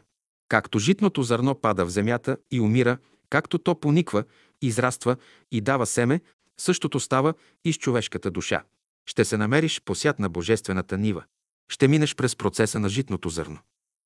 Както 0.49 0.79
житното 0.79 1.23
зърно 1.23 1.55
пада 1.55 1.85
в 1.85 1.89
земята 1.89 2.37
и 2.51 2.59
умира, 2.59 2.97
както 3.29 3.57
то 3.57 3.79
пониква, 3.79 4.23
израства 4.61 5.15
и 5.51 5.61
дава 5.61 5.85
семе, 5.85 6.21
същото 6.57 6.99
става 6.99 7.33
и 7.65 7.73
с 7.73 7.77
човешката 7.77 8.31
душа. 8.31 8.63
Ще 9.05 9.25
се 9.25 9.37
намериш 9.37 9.81
посят 9.81 10.19
на 10.19 10.29
божествената 10.29 10.97
нива. 10.97 11.23
Ще 11.71 11.87
минеш 11.87 12.15
през 12.15 12.35
процеса 12.35 12.79
на 12.79 12.89
житното 12.89 13.29
зърно. 13.29 13.59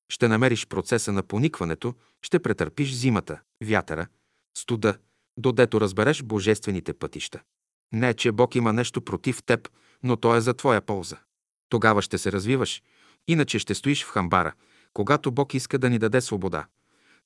Ще 0.08 0.28
намериш 0.28 0.66
процеса 0.66 1.12
на 1.12 1.22
поникването, 1.22 1.94
ще 2.22 2.38
претърпиш 2.38 2.92
зимата, 2.92 3.40
вятъра, 3.64 4.06
студа, 4.56 4.98
додето 5.36 5.80
разбереш 5.80 6.22
божествените 6.22 6.92
пътища. 6.92 7.40
Не, 7.92 8.14
че 8.14 8.32
Бог 8.32 8.54
има 8.54 8.72
нещо 8.72 9.00
против 9.00 9.42
теб, 9.42 9.68
но 10.02 10.16
то 10.16 10.36
е 10.36 10.40
за 10.40 10.54
твоя 10.54 10.80
полза. 10.80 11.16
Тогава 11.68 12.02
ще 12.02 12.18
се 12.18 12.32
развиваш, 12.32 12.82
иначе 13.28 13.58
ще 13.58 13.74
стоиш 13.74 14.04
в 14.04 14.08
хамбара, 14.08 14.52
когато 14.92 15.32
Бог 15.32 15.54
иска 15.54 15.78
да 15.78 15.90
ни 15.90 15.98
даде 15.98 16.20
свобода. 16.20 16.66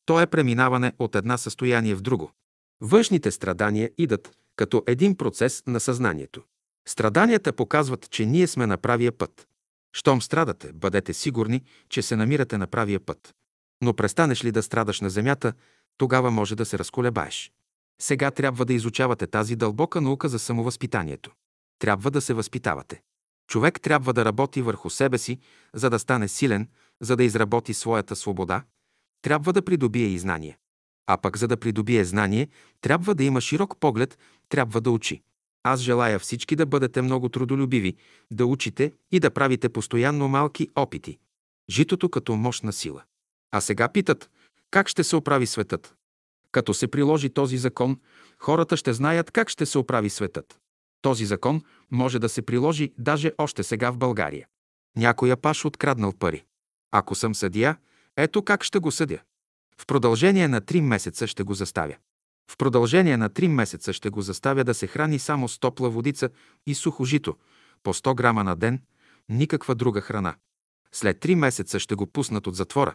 То 0.04 0.20
е 0.20 0.26
преминаване 0.26 0.92
от 0.98 1.14
една 1.14 1.38
състояние 1.38 1.94
в 1.94 2.02
друго. 2.02 2.32
Външните 2.80 3.30
страдания 3.30 3.90
идат 3.98 4.36
като 4.56 4.82
един 4.86 5.16
процес 5.16 5.62
на 5.66 5.80
съзнанието. 5.80 6.42
Страданията 6.88 7.52
показват, 7.52 8.10
че 8.10 8.26
ние 8.26 8.46
сме 8.46 8.66
на 8.66 8.76
правия 8.76 9.12
път. 9.12 9.46
Щом 9.92 10.22
страдате, 10.22 10.72
бъдете 10.72 11.14
сигурни, 11.14 11.62
че 11.88 12.02
се 12.02 12.16
намирате 12.16 12.58
на 12.58 12.66
правия 12.66 13.00
път. 13.00 13.34
Но 13.82 13.94
престанеш 13.94 14.44
ли 14.44 14.52
да 14.52 14.62
страдаш 14.62 15.00
на 15.00 15.10
земята, 15.10 15.52
тогава 15.98 16.30
може 16.30 16.56
да 16.56 16.64
се 16.64 16.78
разколебаеш. 16.78 17.52
Сега 18.00 18.30
трябва 18.30 18.64
да 18.64 18.74
изучавате 18.74 19.26
тази 19.26 19.56
дълбока 19.56 20.00
наука 20.00 20.28
за 20.28 20.38
самовъзпитанието. 20.38 21.32
Трябва 21.78 22.10
да 22.10 22.20
се 22.20 22.34
възпитавате. 22.34 23.02
Човек 23.48 23.80
трябва 23.80 24.12
да 24.12 24.24
работи 24.24 24.62
върху 24.62 24.90
себе 24.90 25.18
си, 25.18 25.38
за 25.74 25.90
да 25.90 25.98
стане 25.98 26.28
силен, 26.28 26.68
за 27.00 27.16
да 27.16 27.24
изработи 27.24 27.74
своята 27.74 28.16
свобода, 28.16 28.64
трябва 29.22 29.52
да 29.52 29.62
придобие 29.62 30.06
и 30.06 30.18
знание. 30.18 30.58
А 31.06 31.16
пък 31.16 31.36
за 31.36 31.48
да 31.48 31.56
придобие 31.56 32.04
знание, 32.04 32.48
трябва 32.80 33.14
да 33.14 33.24
има 33.24 33.40
широк 33.40 33.80
поглед, 33.80 34.18
трябва 34.48 34.80
да 34.80 34.90
учи. 34.90 35.22
Аз 35.62 35.80
желая 35.80 36.18
всички 36.18 36.56
да 36.56 36.66
бъдете 36.66 37.02
много 37.02 37.28
трудолюбиви, 37.28 37.96
да 38.30 38.46
учите 38.46 38.92
и 39.12 39.20
да 39.20 39.30
правите 39.30 39.68
постоянно 39.68 40.28
малки 40.28 40.68
опити. 40.74 41.18
Житото 41.70 42.08
като 42.08 42.36
мощна 42.36 42.72
сила. 42.72 43.02
А 43.52 43.60
сега 43.60 43.88
питат, 43.88 44.30
как 44.70 44.88
ще 44.88 45.04
се 45.04 45.16
оправи 45.16 45.46
светът? 45.46 45.94
Като 46.52 46.74
се 46.74 46.88
приложи 46.88 47.30
този 47.30 47.58
закон, 47.58 48.00
хората 48.38 48.76
ще 48.76 48.92
знаят 48.92 49.30
как 49.30 49.48
ще 49.48 49.66
се 49.66 49.78
оправи 49.78 50.10
светът. 50.10 50.58
Този 51.02 51.24
закон 51.24 51.62
може 51.90 52.18
да 52.18 52.28
се 52.28 52.42
приложи 52.42 52.92
даже 52.98 53.32
още 53.38 53.62
сега 53.62 53.90
в 53.90 53.98
България. 53.98 54.46
Някоя 54.96 55.36
паш 55.36 55.64
откраднал 55.64 56.12
пари. 56.12 56.44
Ако 56.90 57.14
съм 57.14 57.34
съдия, 57.34 57.76
ето 58.16 58.42
как 58.42 58.64
ще 58.64 58.78
го 58.78 58.90
съдя. 58.90 59.18
В 59.80 59.86
продължение 59.86 60.48
на 60.48 60.60
три 60.60 60.80
месеца 60.80 61.26
ще 61.26 61.42
го 61.42 61.54
заставя. 61.54 61.96
В 62.50 62.56
продължение 62.56 63.16
на 63.16 63.28
три 63.28 63.48
месеца 63.48 63.92
ще 63.92 64.10
го 64.10 64.22
заставя 64.22 64.64
да 64.64 64.74
се 64.74 64.86
храни 64.86 65.18
само 65.18 65.48
с 65.48 65.58
топла 65.58 65.90
водица 65.90 66.30
и 66.66 66.74
сухо 66.74 67.04
жито, 67.04 67.36
по 67.82 67.94
100 67.94 68.14
грама 68.14 68.44
на 68.44 68.56
ден, 68.56 68.82
никаква 69.28 69.74
друга 69.74 70.00
храна. 70.00 70.34
След 70.92 71.20
три 71.20 71.34
месеца 71.34 71.80
ще 71.80 71.94
го 71.94 72.06
пуснат 72.06 72.46
от 72.46 72.56
затвора 72.56 72.94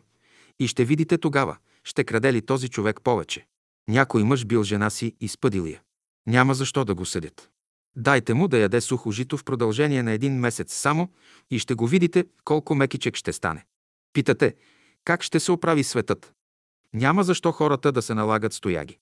и 0.59 0.67
ще 0.67 0.85
видите 0.85 1.17
тогава, 1.17 1.57
ще 1.83 2.03
краде 2.03 2.33
ли 2.33 2.45
този 2.45 2.69
човек 2.69 3.01
повече. 3.03 3.45
Някой 3.87 4.23
мъж 4.23 4.45
бил 4.45 4.63
жена 4.63 4.89
си 4.89 5.15
и 5.19 5.27
спъдил 5.27 5.67
я. 5.67 5.81
Няма 6.27 6.53
защо 6.53 6.85
да 6.85 6.95
го 6.95 7.05
съдят. 7.05 7.49
Дайте 7.95 8.33
му 8.33 8.47
да 8.47 8.57
яде 8.57 8.81
сухо 8.81 9.11
жито 9.11 9.37
в 9.37 9.43
продължение 9.43 10.03
на 10.03 10.11
един 10.11 10.39
месец 10.39 10.73
само 10.73 11.09
и 11.51 11.59
ще 11.59 11.73
го 11.73 11.87
видите 11.87 12.25
колко 12.43 12.75
мекичек 12.75 13.15
ще 13.15 13.33
стане. 13.33 13.65
Питате, 14.13 14.55
как 15.05 15.23
ще 15.23 15.39
се 15.39 15.51
оправи 15.51 15.83
светът? 15.83 16.33
Няма 16.93 17.23
защо 17.23 17.51
хората 17.51 17.91
да 17.91 18.01
се 18.01 18.13
налагат 18.13 18.54
стояги. 18.54 18.97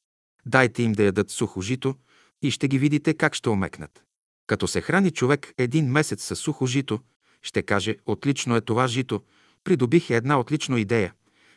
Дайте 0.46 0.84
им 0.84 0.92
да 0.92 1.04
ядат 1.04 1.30
сухо 1.30 1.62
жито 1.62 1.96
и 2.42 2.52
ще 2.52 2.68
ги 2.68 2.80
видите 2.80 3.14
как 3.14 3.36
ще 3.36 3.50
омекнат. 3.50 4.04
Като 4.48 4.68
се 4.68 4.82
храни 4.82 5.12
човек 5.12 5.54
един 5.58 5.92
месец 5.92 6.24
с 6.24 6.36
сухо 6.36 6.66
жито, 6.66 7.00
ще 7.42 7.64
каже, 7.64 7.96
отлично 8.06 8.56
е 8.56 8.62
това 8.62 8.88
жито, 8.88 9.24
придобих 9.64 10.10
една 10.10 10.40
отлична 10.40 10.80
идея, 10.80 11.14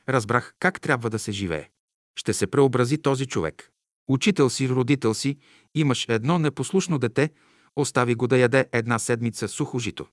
разбрах 0.09 0.55
как 0.61 0.81
трябва 0.81 1.11
да 1.11 1.19
се 1.19 1.33
живее. 1.33 1.69
Ще 2.17 2.33
се 2.33 2.47
преобрази 2.47 2.99
този 2.99 3.27
човек. 3.27 3.71
Учител 4.09 4.51
си, 4.51 4.69
родител 4.69 5.15
си, 5.15 5.37
имаш 5.75 6.07
едно 6.09 6.39
непослушно 6.39 6.99
дете, 6.99 7.31
остави 7.77 8.15
го 8.15 8.27
да 8.27 8.39
яде 8.39 8.69
една 8.73 8.99
седмица 8.99 9.49
сухо 9.49 9.79
жито. 9.79 10.07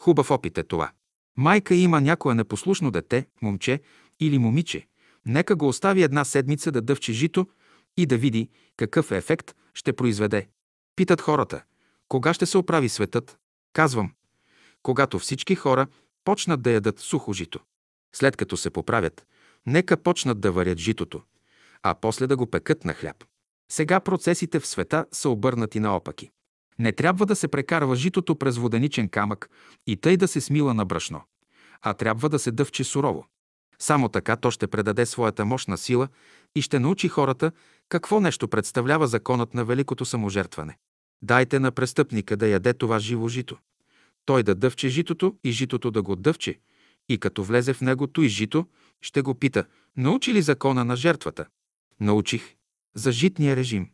Хубав 0.00 0.30
опит 0.30 0.58
е 0.58 0.62
това. 0.62 0.90
Майка 1.36 1.74
има 1.74 2.00
някое 2.00 2.34
непослушно 2.34 2.90
дете, 2.90 3.26
момче 3.42 3.80
или 4.20 4.38
момиче. 4.38 4.86
Нека 5.26 5.56
го 5.56 5.68
остави 5.68 6.02
една 6.02 6.24
седмица 6.24 6.72
да 6.72 6.82
дъвче 6.82 7.12
жито 7.12 7.46
и 7.96 8.06
да 8.06 8.16
види 8.16 8.48
какъв 8.76 9.10
ефект 9.10 9.54
ще 9.74 9.92
произведе. 9.92 10.48
Питат 10.96 11.20
хората, 11.20 11.62
кога 12.08 12.34
ще 12.34 12.46
се 12.46 12.58
оправи 12.58 12.88
светът? 12.88 13.38
Казвам, 13.72 14.12
когато 14.82 15.18
всички 15.18 15.54
хора 15.54 15.86
почнат 16.24 16.62
да 16.62 16.70
ядат 16.70 16.98
сухо 16.98 17.32
жито. 17.32 17.60
След 18.14 18.36
като 18.36 18.56
се 18.56 18.70
поправят, 18.70 19.26
нека 19.66 19.96
почнат 19.96 20.40
да 20.40 20.52
варят 20.52 20.78
житото, 20.78 21.22
а 21.82 21.94
после 21.94 22.26
да 22.26 22.36
го 22.36 22.50
пекат 22.50 22.84
на 22.84 22.94
хляб. 22.94 23.24
Сега 23.72 24.00
процесите 24.00 24.60
в 24.60 24.66
света 24.66 25.06
са 25.12 25.28
обърнати 25.28 25.80
наопаки. 25.80 26.30
Не 26.78 26.92
трябва 26.92 27.26
да 27.26 27.36
се 27.36 27.48
прекарва 27.48 27.96
житото 27.96 28.36
през 28.36 28.56
воденичен 28.56 29.08
камък 29.08 29.50
и 29.86 29.96
тъй 29.96 30.16
да 30.16 30.28
се 30.28 30.40
смила 30.40 30.74
на 30.74 30.84
брашно, 30.84 31.22
а 31.82 31.94
трябва 31.94 32.28
да 32.28 32.38
се 32.38 32.52
дъвче 32.52 32.84
сурово. 32.84 33.26
Само 33.78 34.08
така 34.08 34.36
то 34.36 34.50
ще 34.50 34.66
предаде 34.66 35.06
своята 35.06 35.44
мощна 35.44 35.78
сила 35.78 36.08
и 36.54 36.62
ще 36.62 36.78
научи 36.78 37.08
хората 37.08 37.52
какво 37.88 38.20
нещо 38.20 38.48
представлява 38.48 39.06
законът 39.06 39.54
на 39.54 39.64
великото 39.64 40.04
саможертване. 40.04 40.78
Дайте 41.22 41.58
на 41.58 41.72
престъпника 41.72 42.36
да 42.36 42.46
яде 42.46 42.74
това 42.74 42.98
живо 42.98 43.28
жито. 43.28 43.58
Той 44.24 44.42
да 44.42 44.54
дъвче 44.54 44.88
житото 44.88 45.36
и 45.44 45.50
житото 45.50 45.90
да 45.90 46.02
го 46.02 46.16
дъвче, 46.16 46.58
и 47.08 47.18
като 47.18 47.44
влезе 47.44 47.74
в 47.74 47.80
негото 47.80 48.22
и 48.22 48.28
жито, 48.28 48.66
ще 49.00 49.22
го 49.22 49.34
пита, 49.34 49.64
научи 49.96 50.34
ли 50.34 50.42
закона 50.42 50.84
на 50.84 50.96
жертвата? 50.96 51.46
Научих. 52.00 52.54
За 52.94 53.12
житния 53.12 53.56
режим. 53.56 53.90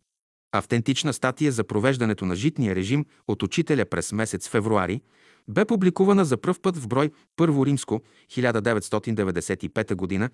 Автентична 0.55 1.13
статия 1.13 1.51
за 1.51 1.63
провеждането 1.63 2.25
на 2.25 2.35
житния 2.35 2.75
режим 2.75 3.05
от 3.27 3.43
учителя 3.43 3.85
през 3.85 4.11
месец 4.11 4.49
февруари 4.49 5.01
бе 5.47 5.65
публикувана 5.65 6.25
за 6.25 6.37
пръв 6.37 6.59
път 6.59 6.77
в 6.77 6.87
брой 6.87 7.11
Първо 7.35 7.65
римско 7.65 8.01
1995 8.31 10.19
г. 10.19 10.29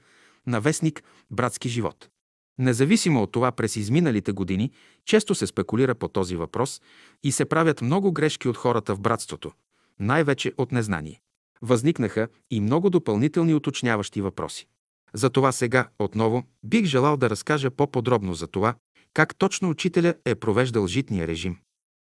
на 0.47 0.61
вестник 0.61 1.03
Братски 1.31 1.69
живот. 1.69 2.09
Независимо 2.57 3.23
от 3.23 3.31
това, 3.31 3.51
през 3.51 3.75
изминалите 3.75 4.31
години 4.31 4.71
често 5.05 5.35
се 5.35 5.47
спекулира 5.47 5.95
по 5.95 6.07
този 6.07 6.35
въпрос 6.35 6.81
и 7.23 7.31
се 7.31 7.45
правят 7.45 7.81
много 7.81 8.11
грешки 8.11 8.47
от 8.47 8.57
хората 8.57 8.95
в 8.95 8.99
братството, 8.99 9.51
най-вече 9.99 10.53
от 10.57 10.71
незнание. 10.71 11.21
Възникнаха 11.61 12.27
и 12.51 12.61
много 12.61 12.89
допълнителни 12.89 13.53
уточняващи 13.53 14.21
въпроси. 14.21 14.67
Затова 15.13 15.51
сега 15.51 15.87
отново 15.99 16.43
бих 16.63 16.85
желал 16.85 17.17
да 17.17 17.29
разкажа 17.29 17.71
по-подробно 17.71 18.33
за 18.33 18.47
това, 18.47 18.75
как 19.13 19.35
точно 19.35 19.69
учителя 19.69 20.13
е 20.25 20.35
провеждал 20.35 20.87
житния 20.87 21.27
режим. 21.27 21.57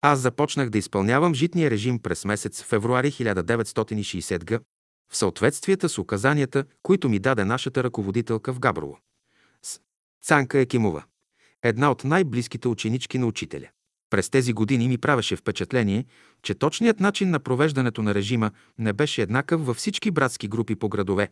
Аз 0.03 0.21
започнах 0.21 0.71
да 0.71 0.79
изпълнявам 0.79 1.35
житния 1.35 1.71
режим 1.71 1.99
през 1.99 2.25
месец 2.25 2.63
февруари 2.63 3.11
1960 3.11 4.45
г. 4.45 4.61
в 5.13 5.17
съответствията 5.17 5.89
с 5.89 5.99
указанията, 5.99 6.65
които 6.83 7.09
ми 7.09 7.19
даде 7.19 7.45
нашата 7.45 7.85
ръководителка 7.85 8.53
в 8.53 8.61
Габрово. 8.61 8.99
С 9.63 9.81
Цанка 10.23 10.59
Екимова, 10.59 11.05
една 11.63 11.91
от 11.91 12.05
най-близките 12.05 12.69
ученички 12.69 13.19
на 13.19 13.27
учителя. 13.27 13.69
През 14.11 14.31
тези 14.31 14.53
години 14.53 14.89
ми 14.89 14.99
правеше 14.99 15.37
впечатление, 15.37 16.05
че 16.43 16.55
точният 16.55 17.01
начин 17.01 17.31
на 17.31 17.41
провеждането 17.41 18.03
на 18.03 18.15
режима 18.15 18.51
не 18.79 18.93
беше 18.93 19.23
еднакъв 19.23 19.67
във 19.67 19.77
всички 19.77 20.11
братски 20.11 20.49
групи 20.49 20.77
по 20.77 20.89
градове 20.89 21.29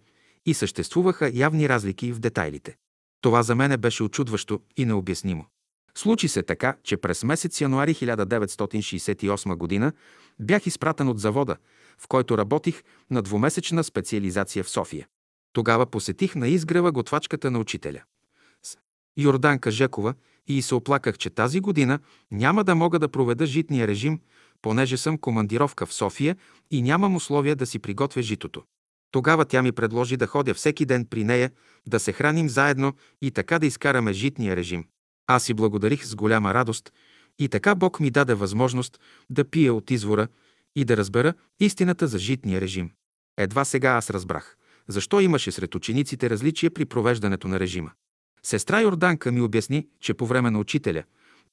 и 0.47 0.55
съществуваха 0.55 1.31
явни 1.35 1.69
разлики 1.69 2.13
в 2.13 2.19
детайлите. 2.19 2.77
Това 3.21 3.43
за 3.43 3.55
мене 3.55 3.77
беше 3.77 4.03
очудващо 4.03 4.61
и 4.77 4.85
необяснимо. 4.85 5.47
Случи 5.95 6.29
се 6.29 6.43
така, 6.43 6.77
че 6.83 6.97
през 6.97 7.25
месец 7.25 7.61
януари 7.61 7.95
1968 7.95 9.81
г. 9.81 9.93
бях 10.41 10.67
изпратен 10.67 11.09
от 11.09 11.21
завода, 11.21 11.57
в 11.99 12.09
който 12.09 12.39
работих 12.39 12.83
на 13.11 13.23
двумесечна 13.23 13.85
специализация 13.85 14.65
в 14.65 14.71
София. 14.71 15.07
Тогава 15.53 15.87
посетих 15.87 16.35
на 16.35 16.49
изгрева 16.49 16.93
готвачката 16.93 17.51
на 17.51 17.59
учителя. 17.59 18.03
С 18.63 18.77
Йорданка 19.17 19.71
Жекова 19.71 20.15
и 20.49 20.63
се 20.63 20.75
оплаках, 20.75 21.19
че 21.19 21.31
тази 21.31 21.61
година 21.61 21.99
няма 22.31 22.65
да 22.65 22.75
мога 22.75 22.99
да 22.99 23.09
проведа 23.09 23.47
житния 23.47 23.87
режим, 23.87 24.21
понеже 24.63 24.97
съм 24.97 25.19
командировка 25.19 25.87
в 25.87 25.95
София 25.95 26.37
и 26.71 26.83
нямам 26.83 27.17
условия 27.17 27.57
да 27.57 27.67
си 27.67 27.79
приготвя 27.79 28.23
житото. 28.23 28.63
Тогава 29.11 29.45
тя 29.45 29.63
ми 29.63 29.73
предложи 29.73 30.17
да 30.17 30.27
ходя 30.27 30.55
всеки 30.55 30.87
ден 30.87 31.07
при 31.07 31.25
нея, 31.25 31.51
да 31.89 32.01
се 32.01 32.13
храним 32.13 32.49
заедно 32.49 32.93
и 33.23 33.31
така 33.31 33.59
да 33.59 33.67
изкараме 33.67 34.13
житния 34.13 34.57
режим. 34.57 34.85
Аз 35.31 35.45
си 35.45 35.55
благодарих 35.55 36.05
с 36.07 36.15
голяма 36.15 36.55
радост 36.55 36.93
и 37.39 37.49
така 37.49 37.75
Бог 37.75 38.01
ми 38.01 38.11
даде 38.11 38.35
възможност 38.35 39.01
да 39.31 39.45
пия 39.45 39.75
от 39.75 39.91
извора 39.91 40.29
и 40.77 40.85
да 40.85 40.97
разбера 40.97 41.35
истината 41.61 42.07
за 42.07 42.19
житния 42.19 42.61
режим. 42.61 42.91
Едва 43.39 43.65
сега 43.65 43.91
аз 43.91 44.11
разбрах, 44.11 44.57
защо 44.89 45.21
имаше 45.21 45.53
сред 45.53 45.75
учениците 45.75 46.31
различия 46.31 46.71
при 46.71 46.85
провеждането 46.85 47.49
на 47.49 47.61
режима. 47.61 47.91
Сестра 48.43 48.81
Йорданка 48.81 49.33
ми 49.33 49.41
обясни, 49.41 49.87
че 50.01 50.15
по 50.15 50.27
време 50.27 50.51
на 50.51 50.59
учителя 50.59 51.03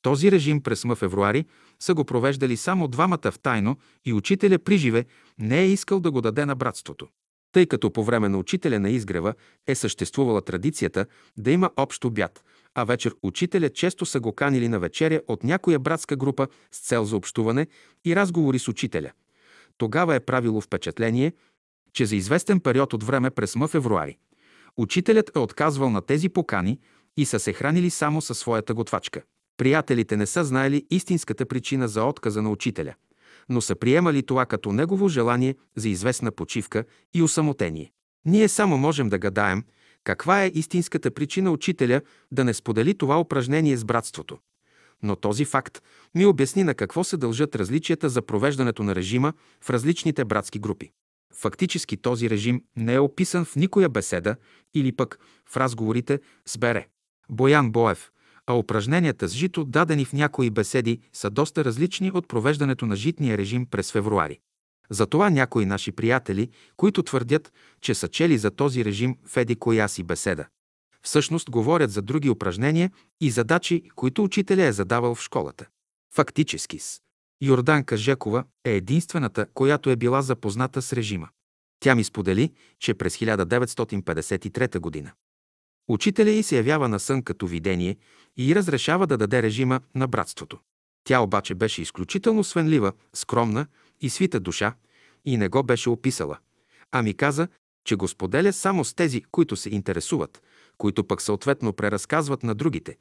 този 0.01 0.31
режим 0.31 0.61
през 0.61 0.85
м. 0.85 0.95
февруари 0.95 1.45
са 1.79 1.93
го 1.93 2.05
провеждали 2.05 2.57
само 2.57 2.87
двамата 2.87 3.31
в 3.31 3.39
тайно 3.39 3.77
и 4.05 4.13
учителя 4.13 4.59
приживе 4.59 5.05
не 5.39 5.59
е 5.61 5.69
искал 5.69 5.99
да 5.99 6.11
го 6.11 6.21
даде 6.21 6.45
на 6.45 6.55
братството. 6.55 7.07
Тъй 7.51 7.65
като 7.65 7.93
по 7.93 8.03
време 8.03 8.29
на 8.29 8.37
учителя 8.37 8.79
на 8.79 8.89
изгрева 8.89 9.33
е 9.67 9.75
съществувала 9.75 10.41
традицията 10.41 11.05
да 11.37 11.51
има 11.51 11.69
общ 11.77 12.05
обяд, 12.05 12.43
а 12.77 12.83
вечер 12.83 13.15
учителя 13.23 13.69
често 13.69 14.05
са 14.05 14.19
го 14.19 14.33
канили 14.33 14.67
на 14.67 14.79
вечеря 14.79 15.21
от 15.27 15.43
някоя 15.43 15.79
братска 15.79 16.15
група 16.15 16.47
с 16.71 16.79
цел 16.79 17.05
за 17.05 17.17
общуване 17.17 17.67
и 18.05 18.15
разговори 18.15 18.59
с 18.59 18.67
учителя. 18.67 19.11
Тогава 19.77 20.15
е 20.15 20.19
правило 20.19 20.61
впечатление, 20.61 21.33
че 21.93 22.05
за 22.05 22.15
известен 22.15 22.59
период 22.59 22.93
от 22.93 23.03
време 23.03 23.29
през 23.29 23.55
м. 23.55 23.67
февруари 23.67 24.17
учителят 24.77 25.31
е 25.35 25.39
отказвал 25.39 25.89
на 25.89 26.01
тези 26.01 26.29
покани 26.29 26.79
и 27.17 27.25
са 27.25 27.39
се 27.39 27.53
хранили 27.53 27.89
само 27.89 28.21
със 28.21 28.39
своята 28.39 28.73
готвачка. 28.73 29.21
Приятелите 29.57 30.17
не 30.17 30.25
са 30.25 30.43
знаели 30.43 30.85
истинската 30.89 31.45
причина 31.45 31.87
за 31.87 32.03
отказа 32.03 32.41
на 32.41 32.49
учителя– 32.49 32.93
но 33.49 33.61
са 33.61 33.75
приемали 33.75 34.23
това 34.23 34.45
като 34.45 34.71
негово 34.71 35.09
желание 35.09 35.55
за 35.75 35.89
известна 35.89 36.31
почивка 36.31 36.83
и 37.13 37.23
усамотение. 37.23 37.91
Ние 38.25 38.47
само 38.47 38.77
можем 38.77 39.09
да 39.09 39.17
гадаем 39.17 39.63
каква 40.07 40.43
е 40.43 40.51
истинската 40.55 41.11
причина 41.11 41.51
учителя 41.51 42.01
да 42.31 42.43
не 42.43 42.53
сподели 42.53 42.97
това 42.97 43.19
упражнение 43.19 43.77
с 43.77 43.85
братството. 43.85 44.37
Но 45.03 45.15
този 45.15 45.45
факт 45.45 45.83
ми 46.15 46.25
обясни 46.25 46.63
на 46.63 46.73
какво 46.73 47.03
се 47.03 47.17
дължат 47.17 47.55
различията 47.55 48.09
за 48.09 48.21
провеждането 48.21 48.83
на 48.83 48.95
режима 48.95 49.33
в 49.61 49.69
различните 49.69 50.25
братски 50.25 50.59
групи. 50.59 50.91
Фактически 51.33 51.97
този 51.97 52.29
режим 52.29 52.63
не 52.75 52.93
е 52.93 52.99
описан 52.99 53.45
в 53.45 53.55
никоя 53.55 53.89
беседа 53.89 54.35
или 54.73 54.91
пък 54.91 55.19
в 55.49 55.57
разговорите 55.57 56.19
с 56.45 56.57
Бере. 56.57 56.87
Боян 57.29 57.71
Боев, 57.71 58.11
а 58.45 58.53
упражненията 58.53 59.27
с 59.27 59.33
жито, 59.33 59.65
дадени 59.65 60.05
в 60.05 60.13
някои 60.13 60.49
беседи, 60.49 60.99
са 61.13 61.29
доста 61.29 61.65
различни 61.65 62.11
от 62.11 62.27
провеждането 62.27 62.85
на 62.85 62.95
житния 62.95 63.37
режим 63.37 63.65
през 63.65 63.91
февруари. 63.91 64.39
Затова 64.89 65.29
някои 65.29 65.65
наши 65.65 65.91
приятели, 65.91 66.49
които 66.77 67.03
твърдят, 67.03 67.53
че 67.81 67.95
са 67.95 68.07
чели 68.07 68.37
за 68.37 68.51
този 68.51 68.85
режим 68.85 69.15
в 69.25 69.37
еди 69.37 69.55
коя 69.55 69.87
си 69.87 70.03
беседа, 70.03 70.45
всъщност 71.01 71.49
говорят 71.49 71.91
за 71.91 72.01
други 72.01 72.29
упражнения 72.29 72.91
и 73.21 73.31
задачи, 73.31 73.83
които 73.95 74.23
учителя 74.23 74.63
е 74.63 74.71
задавал 74.71 75.15
в 75.15 75.21
школата. 75.21 75.65
Фактически 76.15 76.79
с 76.79 77.01
Йорданка 77.41 77.97
Жекова 77.97 78.43
е 78.65 78.75
единствената, 78.75 79.45
която 79.53 79.89
е 79.89 79.95
била 79.95 80.21
запозната 80.21 80.81
с 80.81 80.93
режима. 80.93 81.29
Тя 81.79 81.95
ми 81.95 82.03
сподели, 82.03 82.53
че 82.79 82.93
през 82.93 83.17
1953 83.17 84.79
година 84.79 85.11
Учителя 85.87 86.29
й 86.29 86.43
се 86.43 86.57
явява 86.57 86.89
на 86.89 86.99
сън 86.99 87.21
като 87.21 87.47
видение 87.47 87.97
и 88.37 88.55
разрешава 88.55 89.07
да 89.07 89.17
даде 89.17 89.43
режима 89.43 89.81
на 89.95 90.07
братството. 90.07 90.59
Тя 91.03 91.19
обаче 91.19 91.55
беше 91.55 91.81
изключително 91.81 92.43
свенлива, 92.43 92.91
скромна 93.13 93.67
и 94.01 94.09
свита 94.09 94.39
душа 94.39 94.73
и 95.25 95.37
не 95.37 95.49
го 95.49 95.63
беше 95.63 95.89
описала, 95.89 96.37
а 96.91 97.01
ми 97.01 97.13
каза, 97.13 97.47
че 97.85 97.95
го 97.95 98.07
споделя 98.07 98.53
само 98.53 98.85
с 98.85 98.93
тези, 98.93 99.21
които 99.31 99.55
се 99.55 99.69
интересуват, 99.69 100.41
които 100.77 101.03
пък 101.03 101.21
съответно 101.21 101.73
преразказват 101.73 102.43
на 102.43 102.55
другите. 102.55 102.97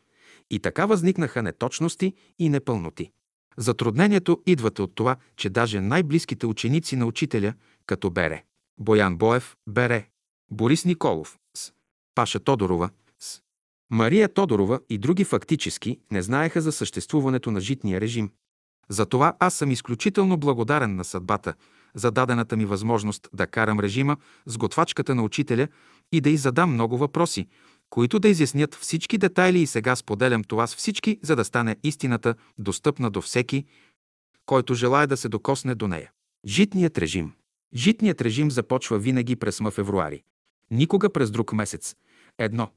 И 0.50 0.58
така 0.58 0.86
възникнаха 0.86 1.42
неточности 1.42 2.14
и 2.38 2.48
непълноти. 2.48 3.10
Затруднението 3.56 4.42
идвате 4.46 4.82
от 4.82 4.94
това, 4.94 5.16
че 5.36 5.50
даже 5.50 5.80
най-близките 5.80 6.46
ученици 6.46 6.96
на 6.96 7.06
учителя, 7.06 7.54
като 7.86 8.10
Бере, 8.10 8.44
Боян 8.78 9.16
Боев, 9.16 9.56
Бере, 9.68 10.08
Борис 10.50 10.84
Николов, 10.84 11.38
с 11.54 11.72
Паша 12.14 12.40
Тодорова, 12.40 12.90
с 13.18 13.42
Мария 13.90 14.28
Тодорова 14.28 14.80
и 14.88 14.98
други 14.98 15.24
фактически 15.24 16.00
не 16.10 16.22
знаеха 16.22 16.60
за 16.60 16.72
съществуването 16.72 17.50
на 17.50 17.60
житния 17.60 18.00
режим. 18.00 18.30
Затова 18.88 19.34
аз 19.38 19.54
съм 19.54 19.70
изключително 19.70 20.36
благодарен 20.36 20.96
на 20.96 21.04
съдбата 21.04 21.54
за 21.94 22.10
дадената 22.10 22.56
ми 22.56 22.64
възможност 22.64 23.28
да 23.32 23.46
карам 23.46 23.80
режима 23.80 24.16
с 24.46 24.58
готвачката 24.58 25.14
на 25.14 25.22
учителя 25.22 25.68
и 26.12 26.20
да 26.20 26.30
й 26.30 26.36
задам 26.36 26.72
много 26.72 26.98
въпроси, 26.98 27.46
които 27.90 28.18
да 28.18 28.28
изяснят 28.28 28.74
всички 28.74 29.18
детайли 29.18 29.58
и 29.58 29.66
сега 29.66 29.96
споделям 29.96 30.44
това 30.44 30.66
с 30.66 30.76
всички, 30.76 31.18
за 31.22 31.36
да 31.36 31.44
стане 31.44 31.76
истината 31.82 32.34
достъпна 32.58 33.10
до 33.10 33.20
всеки, 33.20 33.64
който 34.46 34.74
желая 34.74 35.06
да 35.06 35.16
се 35.16 35.28
докосне 35.28 35.74
до 35.74 35.88
нея. 35.88 36.10
Житният 36.46 36.98
режим. 36.98 37.32
Житният 37.74 38.20
режим 38.20 38.50
започва 38.50 38.98
винаги 38.98 39.36
през 39.36 39.60
м 39.60 39.70
февруари. 39.70 40.22
Никога 40.70 41.12
през 41.12 41.30
друг 41.30 41.52
месец. 41.52 41.94
Едно. 42.38 42.70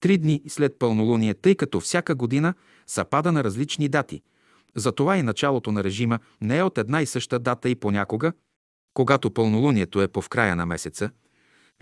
Три 0.00 0.18
дни 0.18 0.42
след 0.48 0.78
пълнолуние, 0.78 1.34
тъй 1.34 1.54
като 1.54 1.80
всяка 1.80 2.14
година 2.14 2.54
съпада 2.86 3.32
на 3.32 3.44
различни 3.44 3.88
дати. 3.88 4.22
Затова 4.76 5.16
и 5.16 5.22
началото 5.22 5.72
на 5.72 5.84
режима 5.84 6.18
не 6.40 6.58
е 6.58 6.62
от 6.62 6.78
една 6.78 7.02
и 7.02 7.06
съща 7.06 7.38
дата 7.38 7.68
и 7.68 7.74
понякога, 7.74 8.32
когато 8.94 9.30
пълнолунието 9.30 10.02
е 10.02 10.08
по 10.08 10.22
в 10.22 10.28
края 10.28 10.56
на 10.56 10.66
месеца, 10.66 11.10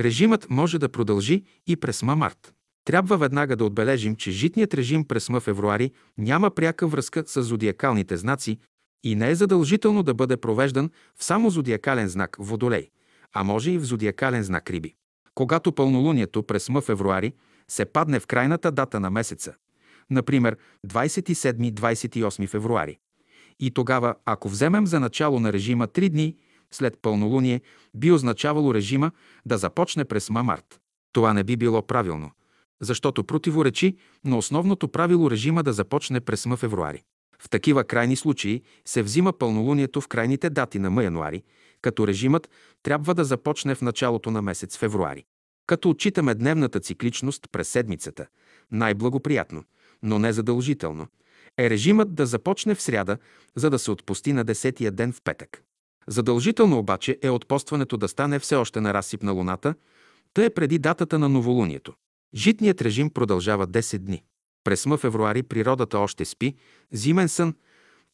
режимът 0.00 0.50
може 0.50 0.78
да 0.78 0.88
продължи 0.88 1.42
и 1.66 1.76
през 1.76 2.02
ма-март. 2.02 2.52
Трябва 2.84 3.18
веднага 3.18 3.56
да 3.56 3.64
отбележим, 3.64 4.16
че 4.16 4.30
житният 4.30 4.74
режим 4.74 5.04
през 5.04 5.28
м 5.28 5.40
февруари 5.40 5.90
няма 6.18 6.50
пряка 6.50 6.86
връзка 6.86 7.24
с 7.26 7.42
зодиакалните 7.42 8.16
знаци 8.16 8.58
и 9.04 9.14
не 9.14 9.30
е 9.30 9.34
задължително 9.34 10.02
да 10.02 10.14
бъде 10.14 10.36
провеждан 10.36 10.90
в 11.16 11.24
само 11.24 11.50
зодиакален 11.50 12.08
знак 12.08 12.36
Водолей, 12.38 12.90
а 13.32 13.44
може 13.44 13.70
и 13.70 13.78
в 13.78 13.84
зодиакален 13.84 14.42
знак 14.42 14.70
Риби. 14.70 14.94
Когато 15.34 15.72
пълнолунието 15.72 16.42
през 16.42 16.68
м 16.68 16.80
февруари 16.80 17.32
се 17.68 17.84
падне 17.84 18.20
в 18.20 18.26
крайната 18.26 18.72
дата 18.72 19.00
на 19.00 19.10
месеца, 19.10 19.54
например 20.10 20.56
27-28 20.86 22.48
февруари, 22.48 22.98
и 23.60 23.70
тогава, 23.70 24.14
ако 24.24 24.48
вземем 24.48 24.86
за 24.86 25.00
начало 25.00 25.40
на 25.40 25.52
режима 25.52 25.88
3 25.88 26.08
дни 26.08 26.36
след 26.70 26.98
пълнолуние, 27.02 27.60
би 27.94 28.12
означавало 28.12 28.74
режима 28.74 29.10
да 29.46 29.58
започне 29.58 30.04
през 30.04 30.30
ма-март. 30.30 30.80
Това 31.12 31.32
не 31.32 31.44
би 31.44 31.56
било 31.56 31.82
правилно– 31.82 32.30
защото 32.80 33.24
противоречи 33.24 33.96
на 34.24 34.38
основното 34.38 34.88
правило 34.88 35.30
режима 35.30 35.62
да 35.62 35.72
започне 35.72 36.20
през 36.20 36.46
м 36.46 36.56
февруари. 36.56 37.02
В 37.38 37.48
такива 37.48 37.84
крайни 37.84 38.16
случаи 38.16 38.62
се 38.84 39.02
взима 39.02 39.32
пълнолунието 39.32 40.00
в 40.00 40.08
крайните 40.08 40.50
дати 40.50 40.78
на 40.78 40.90
м 40.90 41.02
януари, 41.02 41.42
като 41.80 42.06
режимът 42.06 42.50
трябва 42.82 43.14
да 43.14 43.24
започне 43.24 43.74
в 43.74 43.82
началото 43.82 44.30
на 44.30 44.42
месец 44.42 44.78
февруари. 44.78 45.24
Като 45.66 45.90
отчитаме 45.90 46.34
дневната 46.34 46.80
цикличност 46.80 47.46
през 47.52 47.68
седмицата, 47.68 48.26
най-благоприятно, 48.72 49.64
но 50.02 50.18
не 50.18 50.32
задължително, 50.32 51.06
е 51.58 51.70
режимът 51.70 52.14
да 52.14 52.26
започне 52.26 52.74
в 52.74 52.82
сряда, 52.82 53.18
за 53.56 53.70
да 53.70 53.78
се 53.78 53.90
отпусти 53.90 54.32
на 54.32 54.44
десетия 54.44 54.92
ден 54.92 55.12
в 55.12 55.22
петък. 55.24 55.62
Задължително 56.08 56.78
обаче 56.78 57.18
е 57.22 57.30
отпостването 57.30 57.96
да 57.96 58.08
стане 58.08 58.38
все 58.38 58.56
още 58.56 58.80
на 58.80 58.94
разсип 58.94 59.22
на 59.22 59.32
Луната, 59.32 59.74
тъй 60.34 60.44
е 60.44 60.50
преди 60.50 60.78
датата 60.78 61.18
на 61.18 61.28
новолунието. 61.28 61.94
Житният 62.34 62.82
режим 62.82 63.10
продължава 63.10 63.68
10 63.68 63.98
дни. 63.98 64.22
През 64.64 64.86
м 64.86 64.96
февруари 64.96 65.42
природата 65.42 65.98
още 65.98 66.24
спи, 66.24 66.54
зимен 66.92 67.28
сън 67.28 67.54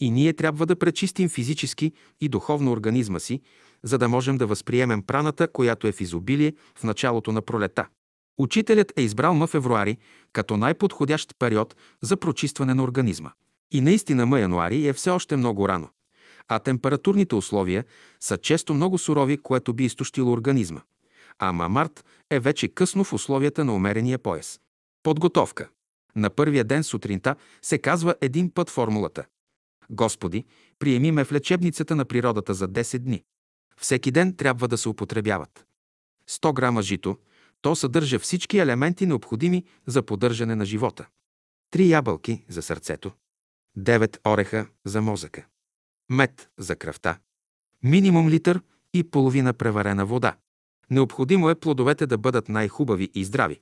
и 0.00 0.10
ние 0.10 0.32
трябва 0.32 0.66
да 0.66 0.76
пречистим 0.76 1.28
физически 1.28 1.92
и 2.20 2.28
духовно 2.28 2.72
организма 2.72 3.18
си, 3.18 3.40
за 3.82 3.98
да 3.98 4.08
можем 4.08 4.38
да 4.38 4.46
възприемем 4.46 5.02
праната, 5.02 5.48
която 5.48 5.86
е 5.86 5.92
в 5.92 6.00
изобилие 6.00 6.52
в 6.78 6.84
началото 6.84 7.32
на 7.32 7.42
пролета. 7.42 7.86
Учителят 8.38 8.92
е 8.96 9.02
избрал 9.02 9.34
м 9.34 9.46
февруари 9.46 9.98
като 10.32 10.56
най-подходящ 10.56 11.38
период 11.38 11.76
за 12.02 12.16
прочистване 12.16 12.74
на 12.74 12.82
организма. 12.82 13.30
И 13.70 13.80
наистина 13.80 14.26
м 14.26 14.40
януари 14.40 14.86
е 14.86 14.92
все 14.92 15.10
още 15.10 15.36
много 15.36 15.68
рано, 15.68 15.88
а 16.48 16.58
температурните 16.58 17.34
условия 17.34 17.84
са 18.20 18.38
често 18.38 18.74
много 18.74 18.98
сурови, 18.98 19.38
което 19.38 19.74
би 19.74 19.84
изтощило 19.84 20.32
организма 20.32 20.80
ама 21.38 21.68
март 21.68 22.04
е 22.30 22.40
вече 22.40 22.68
късно 22.68 23.04
в 23.04 23.12
условията 23.12 23.64
на 23.64 23.74
умерения 23.74 24.18
пояс. 24.18 24.60
Подготовка. 25.02 25.68
На 26.16 26.30
първия 26.30 26.64
ден 26.64 26.84
сутринта 26.84 27.36
се 27.62 27.78
казва 27.78 28.14
един 28.20 28.50
път 28.54 28.70
формулата. 28.70 29.24
Господи, 29.90 30.44
приеми 30.78 31.12
ме 31.12 31.24
в 31.24 31.32
лечебницата 31.32 31.96
на 31.96 32.04
природата 32.04 32.54
за 32.54 32.68
10 32.68 32.98
дни. 32.98 33.22
Всеки 33.76 34.10
ден 34.10 34.36
трябва 34.36 34.68
да 34.68 34.78
се 34.78 34.88
употребяват. 34.88 35.66
100 36.30 36.54
грама 36.54 36.82
жито, 36.82 37.16
то 37.62 37.76
съдържа 37.76 38.18
всички 38.18 38.58
елементи 38.58 39.06
необходими 39.06 39.64
за 39.86 40.02
поддържане 40.02 40.54
на 40.54 40.64
живота. 40.64 41.06
Три 41.70 41.88
ябълки 41.88 42.44
за 42.48 42.62
сърцето. 42.62 43.12
9 43.78 44.18
ореха 44.26 44.66
за 44.84 45.02
мозъка. 45.02 45.46
Мед 46.10 46.50
за 46.58 46.76
кръвта. 46.76 47.18
Минимум 47.82 48.28
литър 48.28 48.60
и 48.94 49.04
половина 49.04 49.52
преварена 49.52 50.06
вода. 50.06 50.36
Необходимо 50.90 51.50
е 51.50 51.54
плодовете 51.54 52.06
да 52.06 52.18
бъдат 52.18 52.48
най-хубави 52.48 53.10
и 53.14 53.24
здрави, 53.24 53.60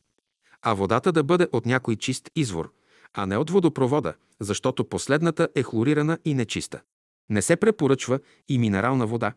а 0.63 0.75
водата 0.75 1.13
да 1.13 1.25
бъде 1.25 1.49
от 1.53 1.67
някой 1.67 1.97
чист 1.97 2.31
извор, 2.37 2.73
а 3.15 3.27
не 3.27 3.37
от 3.37 3.51
водопровода, 3.51 4.15
защото 4.41 4.89
последната 4.89 5.49
е 5.55 5.63
хлорирана 5.63 6.19
и 6.25 6.35
нечиста. 6.35 6.81
Не 7.29 7.43
се 7.43 7.57
препоръчва 7.57 8.21
и 8.49 8.59
минерална 8.59 9.07
вода, 9.07 9.33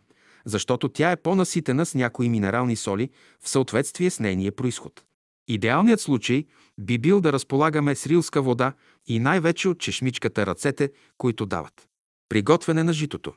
защото 0.46 0.90
тя 0.90 1.12
е 1.12 1.22
по-наситена 1.22 1.86
с 1.86 1.96
някои 1.96 2.30
минерални 2.30 2.76
соли 2.76 3.10
в 3.42 3.50
съответствие 3.50 4.10
с 4.10 4.20
нейния 4.20 4.52
происход. 4.52 5.04
Идеалният 5.48 6.02
случай 6.02 6.46
би 6.80 6.98
бил 6.98 7.22
да 7.22 7.34
разполагаме 7.34 7.96
с 7.96 8.08
рилска 8.08 8.42
вода 8.42 8.74
и 9.08 9.20
най-вече 9.20 9.70
от 9.70 9.80
чешмичката 9.80 10.46
ръцете, 10.46 10.92
които 11.18 11.46
дават. 11.46 11.88
Приготвяне 12.30 12.84
на 12.84 12.94
житото. 12.94 13.34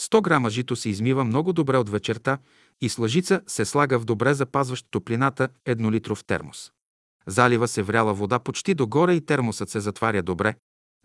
100 0.00 0.22
грама 0.22 0.50
жито 0.50 0.76
се 0.76 0.88
измива 0.88 1.24
много 1.24 1.52
добре 1.52 1.76
от 1.76 1.88
вечерта 1.88 2.38
и 2.80 2.88
с 2.88 2.98
лъжица 2.98 3.40
се 3.46 3.64
слага 3.64 3.98
в 3.98 4.04
добре 4.04 4.34
запазващ 4.34 4.86
топлината 4.90 5.48
еднолитров 5.66 6.24
термос. 6.24 6.72
Залива 7.26 7.68
се 7.68 7.82
вряла 7.82 8.14
вода 8.14 8.38
почти 8.38 8.74
догоре 8.74 9.14
и 9.14 9.26
термосът 9.26 9.70
се 9.70 9.80
затваря 9.80 10.22
добре, 10.22 10.54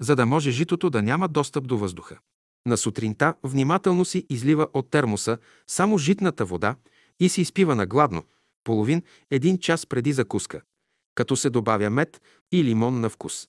за 0.02 0.16
да 0.16 0.26
може 0.26 0.52
житото 0.52 0.89
да 0.89 1.02
няма 1.02 1.28
достъп 1.28 1.68
до 1.68 1.78
въздуха. 1.78 2.20
На 2.65 2.78
сутринта 2.78 3.34
внимателно 3.43 4.06
си 4.06 4.26
излива 4.30 4.67
от 4.73 4.89
термоса 4.89 5.38
само 5.67 5.97
житната 5.97 6.45
вода 6.45 6.76
и 7.19 7.30
се 7.30 7.41
изпива 7.41 7.76
на 7.76 7.86
гладно, 7.86 8.23
половин 8.63 9.02
един 9.32 9.58
час 9.58 9.86
преди 9.86 10.13
закуска, 10.13 10.62
като 11.15 11.36
се 11.36 11.49
добавя 11.49 11.89
мед 11.89 12.21
и 12.52 12.63
лимон 12.63 12.99
на 12.99 13.10
вкус. 13.10 13.47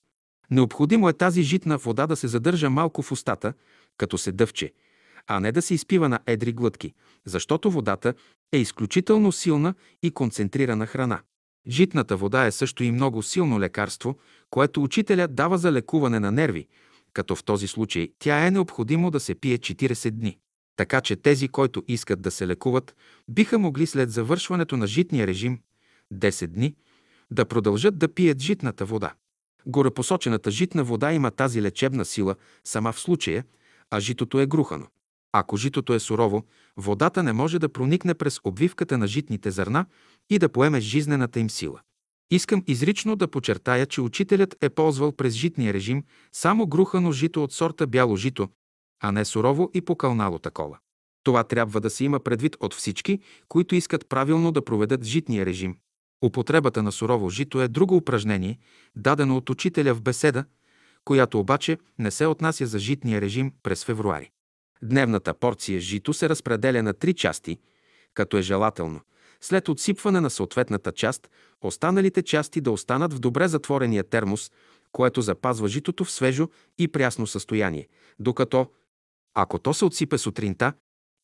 Необходимо 0.51 1.09
е 1.09 1.13
тази 1.13 1.41
житна 1.41 1.77
вода 1.77 2.07
да 2.07 2.15
се 2.15 2.27
задържа 2.27 2.69
малко 2.69 3.01
в 3.01 3.11
устата, 3.11 3.53
като 3.97 4.17
се 4.17 4.31
дъвче, 4.31 4.73
а 5.27 5.39
не 5.39 5.51
да 5.51 5.61
се 5.61 5.73
изпива 5.73 6.09
на 6.09 6.19
едри 6.25 6.53
глътки, 6.53 6.93
защото 7.25 7.71
водата 7.71 8.13
е 8.51 8.57
изключително 8.57 9.31
силна 9.31 9.73
и 10.03 10.11
концентрирана 10.11 10.85
храна. 10.85 11.21
Житната 11.67 12.17
вода 12.17 12.45
е 12.45 12.51
също 12.51 12.83
и 12.83 12.91
много 12.91 13.23
силно 13.23 13.59
лекарство, 13.59 14.17
което 14.49 14.83
учителя 14.83 15.27
дава 15.27 15.57
за 15.57 15.71
лекуване 15.71 16.19
на 16.19 16.31
нерви, 16.31 16.67
като 17.15 17.35
в 17.35 17.43
този 17.43 17.67
случай 17.67 18.09
тя 18.19 18.47
е 18.47 18.51
необходимо 18.51 19.11
да 19.11 19.19
се 19.19 19.35
пие 19.35 19.57
40 19.57 20.11
дни. 20.11 20.37
Така 20.75 21.01
че 21.01 21.15
тези, 21.15 21.47
които 21.47 21.83
искат 21.87 22.21
да 22.21 22.31
се 22.31 22.47
лекуват, 22.47 22.95
биха 23.27 23.59
могли 23.59 23.87
след 23.87 24.11
завършването 24.11 24.77
на 24.77 24.87
житния 24.87 25.27
режим 25.27 25.59
10 26.13 26.47
дни 26.47 26.75
да 27.31 27.45
продължат 27.45 27.97
да 27.97 28.13
пият 28.13 28.41
житната 28.41 28.85
вода. 28.85 29.13
Горепосочената 29.65 30.51
житна 30.51 30.83
вода 30.83 31.13
има 31.13 31.31
тази 31.31 31.61
лечебна 31.61 32.05
сила 32.05 32.35
сама 32.63 32.91
в 32.91 32.99
случая, 32.99 33.43
а 33.91 33.99
житото 33.99 34.39
е 34.39 34.47
грухано. 34.47 34.87
Ако 35.31 35.57
житото 35.57 35.93
е 35.93 35.99
сурово, 35.99 36.43
водата 36.77 37.23
не 37.23 37.33
може 37.33 37.59
да 37.59 37.69
проникне 37.69 38.13
през 38.13 38.39
обвивката 38.43 38.97
на 38.97 39.07
житните 39.07 39.51
зърна 39.51 39.85
и 40.29 40.39
да 40.39 40.49
поеме 40.49 40.79
жизнената 40.79 41.39
им 41.39 41.49
сила. 41.49 41.81
Искам 42.31 42.63
изрично 42.67 43.15
да 43.15 43.27
подчертая, 43.27 43.85
че 43.85 44.01
учителят 44.01 44.55
е 44.61 44.69
ползвал 44.69 45.11
през 45.11 45.33
житния 45.33 45.73
режим 45.73 46.03
само 46.31 46.67
грухано 46.67 47.11
жито 47.11 47.43
от 47.43 47.53
сорта 47.53 47.87
бяло 47.87 48.15
жито, 48.15 48.49
а 49.03 49.11
не 49.11 49.25
сурово 49.25 49.71
и 49.73 49.81
покълнало 49.81 50.39
такова. 50.39 50.77
Това 51.23 51.43
трябва 51.43 51.81
да 51.81 51.89
се 51.89 52.05
има 52.05 52.19
предвид 52.19 52.55
от 52.59 52.73
всички, 52.73 53.19
които 53.47 53.75
искат 53.75 54.09
правилно 54.09 54.51
да 54.51 54.65
проведат 54.65 55.03
житния 55.03 55.45
режим. 55.45 55.75
Употребата 56.25 56.83
на 56.83 56.91
сурово 56.91 57.29
жито 57.29 57.61
е 57.61 57.67
друго 57.67 57.95
упражнение, 57.95 58.59
дадено 58.95 59.37
от 59.37 59.49
учителя 59.49 59.93
в 59.93 60.01
беседа, 60.01 60.45
която 61.05 61.39
обаче 61.39 61.77
не 61.99 62.11
се 62.11 62.25
отнася 62.25 62.65
за 62.65 62.79
житния 62.79 63.21
режим 63.21 63.51
през 63.63 63.85
февруари. 63.85 64.31
Дневната 64.83 65.33
порция 65.33 65.79
жито 65.79 66.13
се 66.13 66.29
разпределя 66.29 66.83
на 66.83 66.93
три 66.93 67.13
части, 67.13 67.57
като 68.13 68.37
е 68.37 68.41
желателно. 68.41 69.01
След 69.47 69.69
отсипване 69.69 70.21
на 70.21 70.29
съответната 70.29 70.91
част, 70.91 71.29
останалите 71.61 72.23
части 72.23 72.61
да 72.61 72.71
останат 72.71 73.13
в 73.13 73.19
добре 73.19 73.47
затворения 73.47 74.03
термос, 74.03 74.51
което 74.91 75.21
запазва 75.21 75.67
житото 75.67 76.05
в 76.05 76.11
свежо 76.11 76.49
и 76.77 76.87
прясно 76.87 77.27
състояние, 77.27 77.87
докато, 78.19 78.71
ако 79.35 79.59
то 79.59 79.73
се 79.73 79.85
отсипе 79.85 80.17
сутринта 80.17 80.73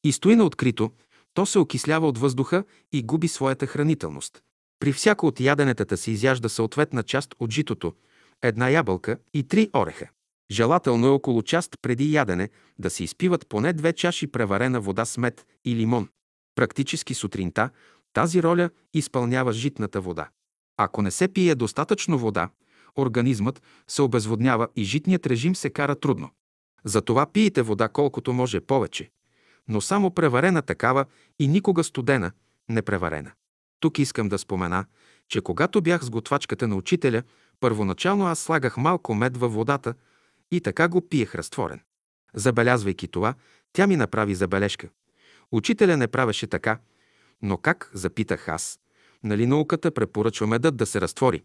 и 0.04 0.12
стои 0.12 0.36
на 0.36 0.44
открито, 0.44 0.92
то 1.34 1.46
се 1.46 1.60
окислява 1.60 2.08
от 2.08 2.18
въздуха 2.18 2.64
и 2.92 3.04
губи 3.04 3.28
своята 3.28 3.68
хранителност. 3.68 4.42
При 4.80 4.94
всяко 4.94 5.28
от 5.28 5.40
яденетата 5.40 5.98
се 5.98 6.12
изяжда 6.12 6.50
съответна 6.50 7.04
част 7.04 7.36
от 7.40 7.52
житото, 7.52 7.94
една 8.42 8.70
ябълка 8.70 9.18
и 9.34 9.44
три 9.44 9.70
ореха. 9.76 10.10
Желателно 10.52 11.08
е 11.08 11.10
около 11.10 11.42
част 11.42 11.72
преди 11.82 12.14
ядене 12.14 12.50
да 12.80 12.90
се 12.90 13.04
изпиват 13.04 13.48
поне 13.48 13.74
две 13.74 13.94
чаши 13.94 14.28
преварена 14.28 14.82
вода 14.82 15.06
с 15.06 15.18
мед 15.18 15.46
и 15.66 15.76
лимон. 15.76 16.10
Практически 16.56 17.14
сутринта 17.14 17.70
тази 18.14 18.44
роля 18.44 18.70
изпълнява 18.94 19.54
житната 19.54 20.02
вода. 20.02 20.30
Ако 20.78 21.02
не 21.02 21.12
се 21.12 21.28
пие 21.28 21.56
достатъчно 21.56 22.18
вода, 22.18 22.50
организмът 22.98 23.62
се 23.88 24.02
обезводнява 24.02 24.68
и 24.76 24.84
житният 24.84 25.28
режим 25.28 25.56
се 25.56 25.70
кара 25.70 25.96
трудно. 25.96 26.30
Затова 26.86 27.26
пиете 27.26 27.62
вода 27.62 27.90
колкото 27.90 28.34
може 28.34 28.62
повече, 28.62 29.10
но 29.68 29.82
само 29.82 30.12
преварена 30.12 30.62
такава 30.62 31.06
и 31.40 31.48
никога 31.48 31.84
студена, 31.84 32.32
непреварена. 32.70 33.32
Тук 33.80 34.00
искам 34.00 34.30
да 34.30 34.38
спомена, 34.38 34.86
че 35.28 35.42
когато 35.42 35.82
бях 35.82 36.04
с 36.04 36.10
готвачката 36.10 36.68
на 36.68 36.76
учителя, 36.76 37.24
първоначално 37.60 38.28
аз 38.28 38.40
слагах 38.40 38.78
малко 38.78 39.16
мед 39.16 39.38
във 39.38 39.54
водата 39.54 39.94
и 40.52 40.62
така 40.62 40.88
го 40.88 41.10
пиех 41.10 41.36
разтворен. 41.36 41.80
Забелязвайки 42.34 43.08
това, 43.08 43.34
тя 43.74 43.88
ми 43.88 43.96
направи 43.96 44.36
забележка. 44.36 44.90
Учителя 45.52 45.98
не 45.98 46.08
правеше 46.08 46.48
така, 46.48 46.80
но 47.42 47.58
как, 47.58 47.92
запитах 47.94 48.48
аз. 48.48 48.80
Нали 49.24 49.46
науката 49.46 49.92
препоръчва 49.92 50.48
медът 50.48 50.78
да 50.78 50.86
се 50.86 51.02
разтвори, 51.02 51.44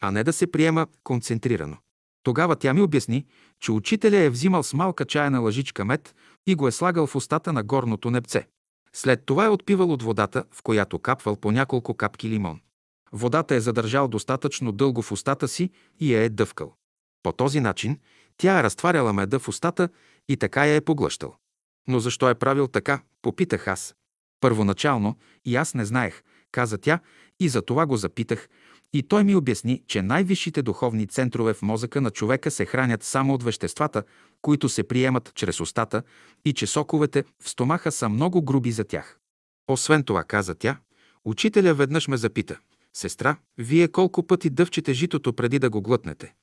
а 0.00 0.10
не 0.10 0.24
да 0.24 0.32
се 0.32 0.50
приема 0.50 0.86
концентрирано. 1.04 1.76
Тогава 2.22 2.56
тя 2.56 2.74
ми 2.74 2.82
обясни, 2.82 3.26
че 3.60 3.72
учителя 3.72 4.16
е 4.16 4.30
взимал 4.30 4.62
с 4.62 4.74
малка 4.74 5.04
чайна 5.04 5.40
лъжичка 5.40 5.84
мед 5.84 6.14
и 6.46 6.54
го 6.54 6.68
е 6.68 6.72
слагал 6.72 7.06
в 7.06 7.16
устата 7.16 7.52
на 7.52 7.62
горното 7.62 8.10
непце. 8.10 8.48
След 8.92 9.26
това 9.26 9.44
е 9.44 9.48
отпивал 9.48 9.92
от 9.92 10.02
водата, 10.02 10.44
в 10.52 10.62
която 10.62 10.98
капвал 10.98 11.36
по 11.36 11.52
няколко 11.52 11.94
капки 11.94 12.28
лимон. 12.28 12.60
Водата 13.12 13.54
е 13.54 13.60
задържал 13.60 14.08
достатъчно 14.08 14.72
дълго 14.72 15.02
в 15.02 15.12
устата 15.12 15.48
си 15.48 15.70
и 16.00 16.14
я 16.14 16.22
е 16.22 16.28
дъвкал. 16.28 16.74
По 17.22 17.32
този 17.32 17.60
начин 17.60 17.98
тя 18.36 18.58
е 18.58 18.62
разтваряла 18.62 19.12
меда 19.12 19.38
в 19.38 19.48
устата 19.48 19.88
и 20.28 20.36
така 20.36 20.66
я 20.66 20.76
е 20.76 20.80
поглъщал. 20.80 21.36
Но 21.88 22.00
защо 22.00 22.30
е 22.30 22.34
правил 22.34 22.68
така, 22.68 23.02
попитах 23.22 23.68
аз. 23.68 23.94
Първоначално 24.40 25.16
и 25.44 25.56
аз 25.56 25.74
не 25.74 25.84
знаех, 25.84 26.22
каза 26.52 26.78
тя, 26.78 27.00
и 27.40 27.48
за 27.48 27.62
това 27.62 27.86
го 27.86 27.96
запитах, 27.96 28.48
и 28.92 29.02
той 29.02 29.24
ми 29.24 29.34
обясни, 29.34 29.82
че 29.86 30.02
най-висшите 30.02 30.62
духовни 30.62 31.06
центрове 31.06 31.54
в 31.54 31.62
мозъка 31.62 32.00
на 32.00 32.10
човека 32.10 32.50
се 32.50 32.66
хранят 32.66 33.02
само 33.02 33.34
от 33.34 33.42
веществата, 33.42 34.02
които 34.42 34.68
се 34.68 34.82
приемат 34.82 35.32
чрез 35.34 35.60
устата 35.60 36.02
и 36.44 36.52
че 36.52 36.66
соковете 36.66 37.24
в 37.42 37.48
стомаха 37.48 37.92
са 37.92 38.08
много 38.08 38.42
груби 38.42 38.72
за 38.72 38.84
тях. 38.84 39.18
Освен 39.68 40.04
това, 40.04 40.24
каза 40.24 40.54
тя, 40.54 40.76
учителя 41.24 41.74
веднъж 41.74 42.08
ме 42.08 42.16
запита. 42.16 42.58
Сестра, 42.94 43.36
вие 43.58 43.88
колко 43.88 44.26
пъти 44.26 44.50
дъвчете 44.50 44.92
житото 44.92 45.32
преди 45.32 45.58
да 45.58 45.70
го 45.70 45.82
глътнете? 45.82 46.34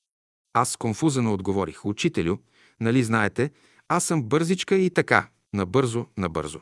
Аз 0.53 0.77
конфузено 0.77 1.33
отговорих. 1.33 1.86
Учителю, 1.86 2.38
нали 2.79 3.03
знаете, 3.03 3.51
аз 3.88 4.03
съм 4.03 4.23
бързичка 4.23 4.75
и 4.75 4.89
така, 4.89 5.29
набързо, 5.53 6.05
набързо. 6.17 6.60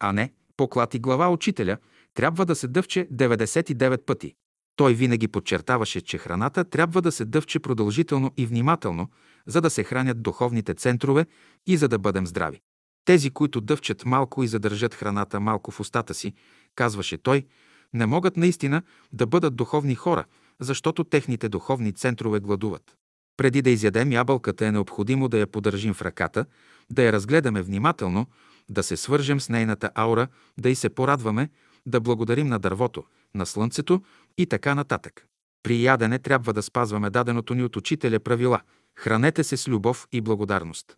А 0.00 0.12
не, 0.12 0.32
поклати 0.58 0.98
глава 0.98 1.28
учителя, 1.28 1.76
трябва 2.14 2.46
да 2.46 2.54
се 2.54 2.68
дъвче 2.68 3.08
99 3.12 4.04
пъти. 4.04 4.34
Той 4.76 4.94
винаги 4.94 5.28
подчертаваше, 5.28 6.00
че 6.00 6.18
храната 6.18 6.64
трябва 6.64 7.02
да 7.02 7.12
се 7.12 7.24
дъвче 7.24 7.58
продължително 7.58 8.30
и 8.36 8.46
внимателно, 8.46 9.08
за 9.46 9.60
да 9.60 9.70
се 9.70 9.84
хранят 9.84 10.22
духовните 10.22 10.74
центрове 10.74 11.26
и 11.66 11.76
за 11.76 11.88
да 11.88 11.98
бъдем 11.98 12.26
здрави. 12.26 12.60
Тези, 13.04 13.30
които 13.30 13.60
дъвчат 13.60 14.04
малко 14.04 14.42
и 14.42 14.48
задържат 14.48 14.94
храната 14.94 15.40
малко 15.40 15.70
в 15.70 15.80
устата 15.80 16.14
си, 16.14 16.32
казваше 16.74 17.18
той, 17.18 17.46
не 17.94 18.06
могат 18.06 18.36
наистина 18.36 18.82
да 19.12 19.26
бъдат 19.26 19.56
духовни 19.56 19.94
хора, 19.94 20.24
защото 20.60 21.04
техните 21.04 21.48
духовни 21.48 21.92
центрове 21.92 22.40
гладуват. 22.40 22.96
Преди 23.36 23.62
да 23.62 23.70
изядем 23.70 24.12
ябълката 24.12 24.66
е 24.66 24.72
необходимо 24.72 25.28
да 25.28 25.38
я 25.38 25.46
подържим 25.46 25.94
в 25.94 26.02
ръката, 26.02 26.44
да 26.90 27.02
я 27.02 27.12
разгледаме 27.12 27.62
внимателно, 27.62 28.26
да 28.70 28.82
се 28.82 28.96
свържем 28.96 29.40
с 29.40 29.48
нейната 29.48 29.90
аура, 29.94 30.28
да 30.58 30.68
й 30.68 30.74
се 30.74 30.88
порадваме, 30.88 31.50
да 31.86 32.00
благодарим 32.00 32.48
на 32.48 32.58
дървото, 32.58 33.04
на 33.34 33.46
слънцето 33.46 34.02
и 34.38 34.46
така 34.46 34.74
нататък. 34.74 35.26
При 35.62 35.82
ядене 35.82 36.18
трябва 36.18 36.52
да 36.52 36.62
спазваме 36.62 37.10
даденото 37.10 37.54
ни 37.54 37.64
от 37.64 37.76
учителя 37.76 38.20
правила. 38.20 38.60
Хранете 38.98 39.44
се 39.44 39.56
с 39.56 39.68
любов 39.68 40.06
и 40.12 40.20
благодарност. 40.20 40.96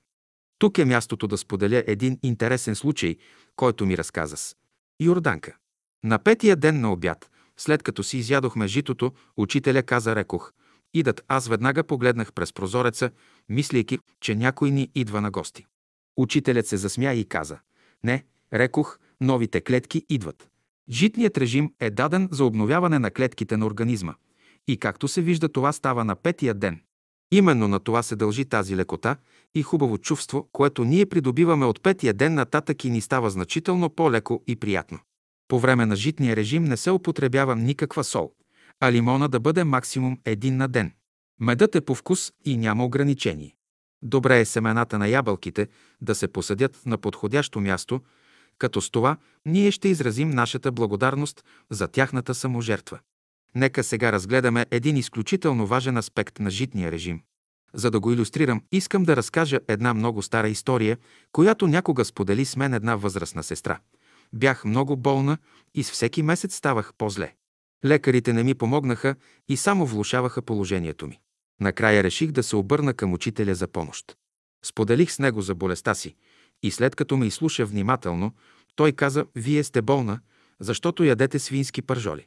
Тук 0.58 0.78
е 0.78 0.84
мястото 0.84 1.26
да 1.26 1.38
споделя 1.38 1.84
един 1.86 2.18
интересен 2.22 2.74
случай, 2.74 3.16
който 3.56 3.86
ми 3.86 3.98
разказа 3.98 4.36
с 4.36 4.56
Йорданка. 5.02 5.56
На 6.04 6.18
петия 6.18 6.56
ден 6.56 6.80
на 6.80 6.92
обяд, 6.92 7.30
след 7.56 7.82
като 7.82 8.02
си 8.02 8.18
изядохме 8.18 8.66
житото, 8.66 9.12
учителя 9.36 9.82
каза 9.82 10.16
рекох. 10.16 10.52
Идат, 10.94 11.24
аз 11.28 11.48
веднага 11.48 11.84
погледнах 11.84 12.32
през 12.32 12.52
прозореца, 12.52 13.10
мислейки, 13.48 13.98
че 14.20 14.34
някой 14.34 14.70
ни 14.70 14.90
идва 14.94 15.20
на 15.20 15.30
гости. 15.30 15.66
Учителят 16.20 16.66
се 16.66 16.76
засмя 16.76 17.12
и 17.12 17.24
каза. 17.24 17.58
Не, 18.04 18.24
рекох, 18.54 18.98
новите 19.20 19.60
клетки 19.60 20.06
идват. 20.08 20.48
Житният 20.90 21.38
режим 21.38 21.72
е 21.80 21.90
даден 21.90 22.28
за 22.32 22.44
обновяване 22.44 22.98
на 22.98 23.10
клетките 23.10 23.56
на 23.56 23.66
организма. 23.66 24.14
И 24.68 24.76
както 24.76 25.08
се 25.08 25.22
вижда, 25.22 25.48
това 25.48 25.72
става 25.72 26.04
на 26.04 26.16
петия 26.16 26.54
ден. 26.54 26.80
Именно 27.32 27.68
на 27.68 27.80
това 27.80 28.02
се 28.02 28.16
дължи 28.16 28.44
тази 28.44 28.76
лекота 28.76 29.16
и 29.54 29.62
хубаво 29.62 29.98
чувство, 29.98 30.48
което 30.52 30.84
ние 30.84 31.06
придобиваме 31.06 31.66
от 31.66 31.82
петия 31.82 32.14
ден 32.14 32.34
нататък 32.34 32.84
и 32.84 32.90
ни 32.90 33.00
става 33.00 33.30
значително 33.30 33.90
по-леко 33.90 34.42
и 34.46 34.56
приятно. 34.56 34.98
По 35.48 35.58
време 35.58 35.86
на 35.86 35.96
житния 35.96 36.36
режим 36.36 36.64
не 36.64 36.76
се 36.76 36.90
употребява 36.90 37.56
никаква 37.56 38.04
сол, 38.04 38.32
а 38.80 38.92
лимона 38.92 39.28
да 39.28 39.40
бъде 39.40 39.64
максимум 39.64 40.18
един 40.24 40.56
на 40.56 40.68
ден. 40.68 40.92
Медът 41.40 41.74
е 41.74 41.80
по 41.80 41.94
вкус 41.94 42.32
и 42.44 42.56
няма 42.56 42.84
ограничение. 42.84 43.56
Добре 44.02 44.40
е 44.40 44.44
семената 44.44 44.98
на 44.98 45.08
ябълките 45.08 45.68
да 46.00 46.14
се 46.14 46.28
посадят 46.28 46.78
на 46.86 46.98
подходящо 46.98 47.60
място, 47.60 48.00
като 48.58 48.80
с 48.80 48.90
това 48.90 49.16
ние 49.46 49.70
ще 49.70 49.88
изразим 49.88 50.30
нашата 50.30 50.72
благодарност 50.72 51.44
за 51.70 51.88
тяхната 51.88 52.34
саможертва. 52.34 52.98
Нека 53.54 53.84
сега 53.84 54.12
разгледаме 54.12 54.66
един 54.70 54.96
изключително 54.96 55.66
важен 55.66 55.96
аспект 55.96 56.38
на 56.38 56.50
житния 56.50 56.92
режим. 56.92 57.22
За 57.74 57.90
да 57.90 58.00
го 58.00 58.12
иллюстрирам, 58.12 58.62
искам 58.72 59.04
да 59.04 59.16
разкажа 59.16 59.60
една 59.68 59.94
много 59.94 60.22
стара 60.22 60.48
история, 60.48 60.98
която 61.32 61.66
някога 61.66 62.04
сподели 62.04 62.44
с 62.44 62.56
мен 62.56 62.74
една 62.74 62.96
възрастна 62.96 63.42
сестра. 63.42 63.78
Бях 64.32 64.64
много 64.64 64.96
болна 64.96 65.38
и 65.74 65.82
с 65.82 65.90
всеки 65.90 66.22
месец 66.22 66.56
ставах 66.56 66.92
по-зле. 66.98 67.34
Лекарите 67.84 68.32
не 68.32 68.42
ми 68.42 68.54
помогнаха 68.54 69.14
и 69.48 69.56
само 69.56 69.86
влушаваха 69.86 70.42
положението 70.42 71.06
ми. 71.06 71.20
Накрая 71.60 72.02
реших 72.02 72.30
да 72.30 72.42
се 72.42 72.56
обърна 72.56 72.94
към 72.94 73.12
учителя 73.12 73.54
за 73.54 73.68
помощ. 73.68 74.16
Споделих 74.64 75.12
с 75.12 75.18
него 75.18 75.42
за 75.42 75.54
болестта 75.54 75.94
си 75.94 76.16
и 76.62 76.70
след 76.70 76.96
като 76.96 77.16
ме 77.16 77.26
изслуша 77.26 77.66
внимателно, 77.66 78.34
той 78.76 78.92
каза, 78.92 79.26
вие 79.34 79.64
сте 79.64 79.82
болна, 79.82 80.20
защото 80.60 81.04
ядете 81.04 81.38
свински 81.38 81.82
пържоли. 81.82 82.26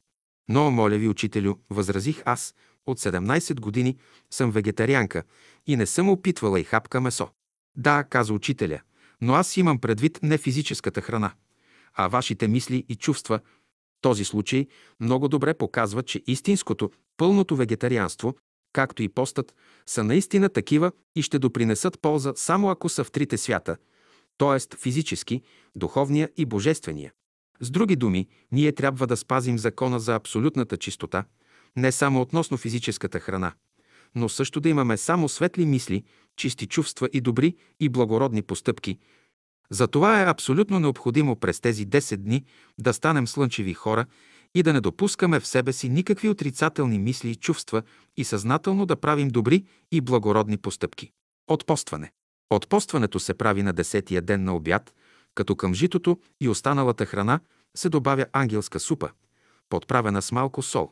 Но, 0.49 0.71
моля 0.71 0.97
ви, 0.97 1.07
учителю, 1.07 1.55
възразих 1.69 2.21
аз, 2.25 2.55
от 2.85 2.99
17 2.99 3.59
години 3.59 3.97
съм 4.31 4.51
вегетарианка 4.51 5.23
и 5.67 5.75
не 5.75 5.85
съм 5.85 6.09
опитвала 6.09 6.59
и 6.59 6.63
хапка 6.63 7.01
месо. 7.01 7.29
Да, 7.77 8.03
каза 8.03 8.33
учителя, 8.33 8.81
но 9.21 9.33
аз 9.33 9.57
имам 9.57 9.79
предвид 9.79 10.19
не 10.23 10.37
физическата 10.37 11.01
храна, 11.01 11.33
а 11.93 12.07
вашите 12.07 12.47
мисли 12.47 12.85
и 12.89 12.95
чувства. 12.95 13.39
Този 14.01 14.25
случай 14.25 14.67
много 14.99 15.27
добре 15.27 15.53
показва, 15.53 16.03
че 16.03 16.23
истинското, 16.27 16.91
пълното 17.17 17.55
вегетарианство, 17.55 18.35
както 18.73 19.03
и 19.03 19.09
постът, 19.09 19.55
са 19.85 20.03
наистина 20.03 20.49
такива 20.49 20.91
и 21.15 21.21
ще 21.21 21.39
допринесат 21.39 22.01
полза 22.01 22.33
само 22.35 22.69
ако 22.69 22.89
са 22.89 23.03
в 23.03 23.11
трите 23.11 23.37
свята– 23.37 23.77
т.е. 24.37 24.77
физически, 24.77 25.41
духовния 25.75 26.29
и 26.37 26.45
божествения. 26.45 27.11
С 27.59 27.71
други 27.71 27.95
думи, 27.95 28.27
ние 28.51 28.71
трябва 28.71 29.07
да 29.07 29.17
спазим 29.17 29.59
закона 29.59 29.99
за 29.99 30.15
абсолютната 30.15 30.77
чистота, 30.77 31.25
не 31.75 31.91
само 31.91 32.21
относно 32.21 32.57
физическата 32.57 33.19
храна, 33.19 33.53
но 34.15 34.29
също 34.29 34.59
да 34.59 34.69
имаме 34.69 34.97
само 34.97 35.29
светли 35.29 35.65
мисли, 35.65 36.03
чисти 36.35 36.67
чувства 36.67 37.09
и 37.13 37.21
добри 37.21 37.55
и 37.79 37.89
благородни 37.89 38.41
постъпки. 38.41 38.97
Затова 39.69 40.21
е 40.21 40.29
абсолютно 40.29 40.79
необходимо 40.79 41.35
през 41.35 41.59
тези 41.59 41.87
10 41.87 42.17
дни 42.17 42.45
да 42.79 42.93
станем 42.93 43.27
слънчеви 43.27 43.73
хора 43.73 44.05
и 44.55 44.63
да 44.63 44.73
не 44.73 44.81
допускаме 44.81 45.39
в 45.39 45.47
себе 45.47 45.73
си 45.73 45.89
никакви 45.89 46.29
отрицателни 46.29 46.99
мисли 46.99 47.29
и 47.29 47.35
чувства 47.35 47.81
и 48.17 48.23
съзнателно 48.23 48.85
да 48.85 48.95
правим 48.95 49.27
добри 49.27 49.65
и 49.91 50.01
благородни 50.01 50.57
постъпки. 50.57 51.11
Отпостване. 51.47 52.11
Отпостването 52.49 53.19
се 53.19 53.33
прави 53.33 53.63
на 53.63 53.73
десетия 53.73 54.21
ден 54.21 54.43
на 54.43 54.55
обяд, 54.55 54.93
като 55.35 55.55
към 55.55 55.73
житото 55.73 56.19
и 56.41 56.49
останалата 56.49 57.05
храна 57.05 57.39
се 57.77 57.89
добавя 57.89 58.25
ангелска 58.33 58.79
супа, 58.79 59.09
подправена 59.69 60.21
с 60.21 60.31
малко 60.31 60.61
сол. 60.61 60.91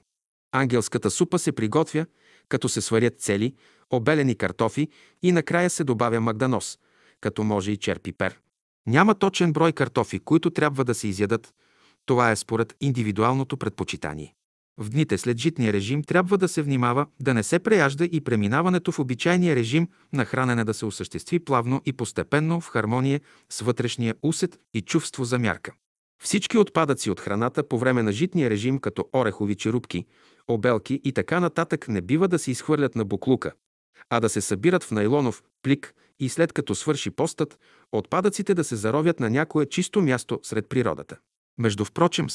Ангелската 0.51 1.11
супа 1.11 1.39
се 1.39 1.51
приготвя, 1.51 2.05
като 2.49 2.69
се 2.69 2.81
сварят 2.81 3.19
цели, 3.19 3.55
обелени 3.89 4.35
картофи 4.35 4.87
и 5.21 5.31
накрая 5.31 5.69
се 5.69 5.83
добавя 5.83 6.21
магданос, 6.21 6.79
като 7.21 7.43
може 7.43 7.71
и 7.71 7.77
черпипер. 7.77 8.39
Няма 8.87 9.15
точен 9.15 9.53
брой 9.53 9.71
картофи, 9.71 10.19
които 10.19 10.51
трябва 10.51 10.85
да 10.85 10.95
се 10.95 11.07
изядат. 11.07 11.53
Това 12.05 12.31
е 12.31 12.35
според 12.35 12.75
индивидуалното 12.81 13.57
предпочитание. 13.57 14.33
В 14.77 14.89
дните 14.89 15.17
след 15.17 15.37
житния 15.37 15.73
режим 15.73 16.03
трябва 16.03 16.37
да 16.37 16.47
се 16.47 16.61
внимава 16.61 17.05
да 17.19 17.33
не 17.33 17.43
се 17.43 17.59
преяжда 17.59 18.05
и 18.05 18.21
преминаването 18.21 18.91
в 18.91 18.99
обичайния 18.99 19.55
режим 19.55 19.87
на 20.13 20.25
хранене 20.25 20.63
да 20.63 20.73
се 20.73 20.85
осъществи 20.85 21.39
плавно 21.39 21.81
и 21.85 21.93
постепенно 21.93 22.61
в 22.61 22.67
хармония 22.67 23.21
с 23.49 23.61
вътрешния 23.61 24.15
усет 24.21 24.59
и 24.73 24.81
чувство 24.81 25.23
за 25.23 25.39
мярка. 25.39 25.73
Всички 26.23 26.57
отпадъци 26.57 27.09
от 27.09 27.19
храната 27.19 27.67
по 27.67 27.79
време 27.79 28.03
на 28.03 28.11
житния 28.11 28.49
режим, 28.49 28.79
като 28.79 29.09
орехови 29.15 29.55
черупки, 29.55 30.05
обелки 30.47 31.01
и 31.03 31.11
така 31.11 31.39
нататък, 31.39 31.87
не 31.87 32.01
бива 32.01 32.27
да 32.27 32.39
се 32.39 32.51
изхвърлят 32.51 32.95
на 32.95 33.05
буклука, 33.05 33.51
а 34.09 34.19
да 34.19 34.29
се 34.29 34.41
събират 34.41 34.83
в 34.83 34.91
найлонов 34.91 35.43
плик 35.63 35.93
и 36.19 36.29
след 36.29 36.53
като 36.53 36.75
свърши 36.75 37.11
постът, 37.11 37.59
отпадъците 37.91 38.53
да 38.53 38.63
се 38.63 38.75
заровят 38.75 39.19
на 39.19 39.29
някое 39.29 39.65
чисто 39.65 40.01
място 40.01 40.39
сред 40.43 40.69
природата. 40.69 41.17
Между 41.57 41.85
впрочем, 41.85 42.27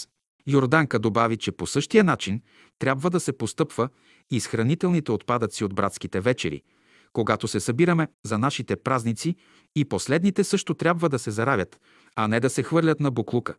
Йорданка 0.46 0.98
добави, 0.98 1.36
че 1.36 1.52
по 1.52 1.66
същия 1.66 2.04
начин 2.04 2.42
трябва 2.78 3.10
да 3.10 3.20
се 3.20 3.32
постъпва 3.32 3.88
и 4.30 4.40
с 4.40 4.46
хранителните 4.46 5.12
отпадъци 5.12 5.64
от 5.64 5.74
братските 5.74 6.20
вечери, 6.20 6.62
когато 7.12 7.48
се 7.48 7.60
събираме 7.60 8.08
за 8.24 8.38
нашите 8.38 8.76
празници 8.76 9.36
и 9.76 9.84
последните 9.84 10.44
също 10.44 10.74
трябва 10.74 11.08
да 11.08 11.18
се 11.18 11.30
заравят, 11.30 11.80
а 12.16 12.28
не 12.28 12.40
да 12.40 12.50
се 12.50 12.62
хвърлят 12.62 13.00
на 13.00 13.10
буклука. 13.10 13.54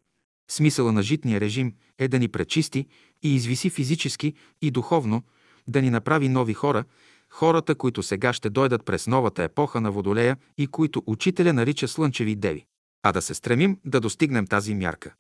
Смисъла 0.52 0.92
на 0.92 1.04
житния 1.04 1.40
режим 1.40 1.74
е 2.00 2.08
да 2.08 2.20
ни 2.20 2.28
пречисти 2.28 2.88
и 3.24 3.36
извиси 3.36 3.70
физически 3.70 4.34
и 4.62 4.72
духовно, 4.72 5.24
да 5.68 5.82
ни 5.82 5.90
направи 5.90 6.30
нови 6.30 6.54
хора, 6.54 6.84
хората, 7.30 7.76
които 7.76 8.04
сега 8.04 8.34
ще 8.34 8.50
дойдат 8.50 8.86
през 8.86 9.08
новата 9.08 9.44
епоха 9.44 9.82
на 9.82 9.92
Водолея 9.92 10.38
и 10.58 10.68
които 10.68 11.04
учителя 11.06 11.54
нарича 11.54 11.88
слънчеви 11.88 12.36
деви. 12.36 12.66
А 13.04 13.12
да 13.12 13.22
се 13.22 13.34
стремим 13.34 13.78
да 13.86 14.00
достигнем 14.00 14.48
тази 14.48 14.76
мярка. 14.76 15.14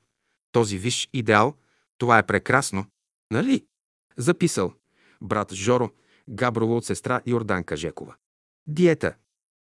Този 0.51 0.77
виш 0.77 1.09
идеал, 1.13 1.53
това 1.97 2.17
е 2.17 2.25
прекрасно, 2.25 2.85
нали? 3.31 3.65
Записал 4.17 4.73
брат 5.21 5.53
Жоро 5.53 5.89
Габрово 6.29 6.77
от 6.77 6.85
сестра 6.85 7.21
Йорданка 7.25 7.77
Жекова. 7.77 8.15
Диета. 8.67 9.15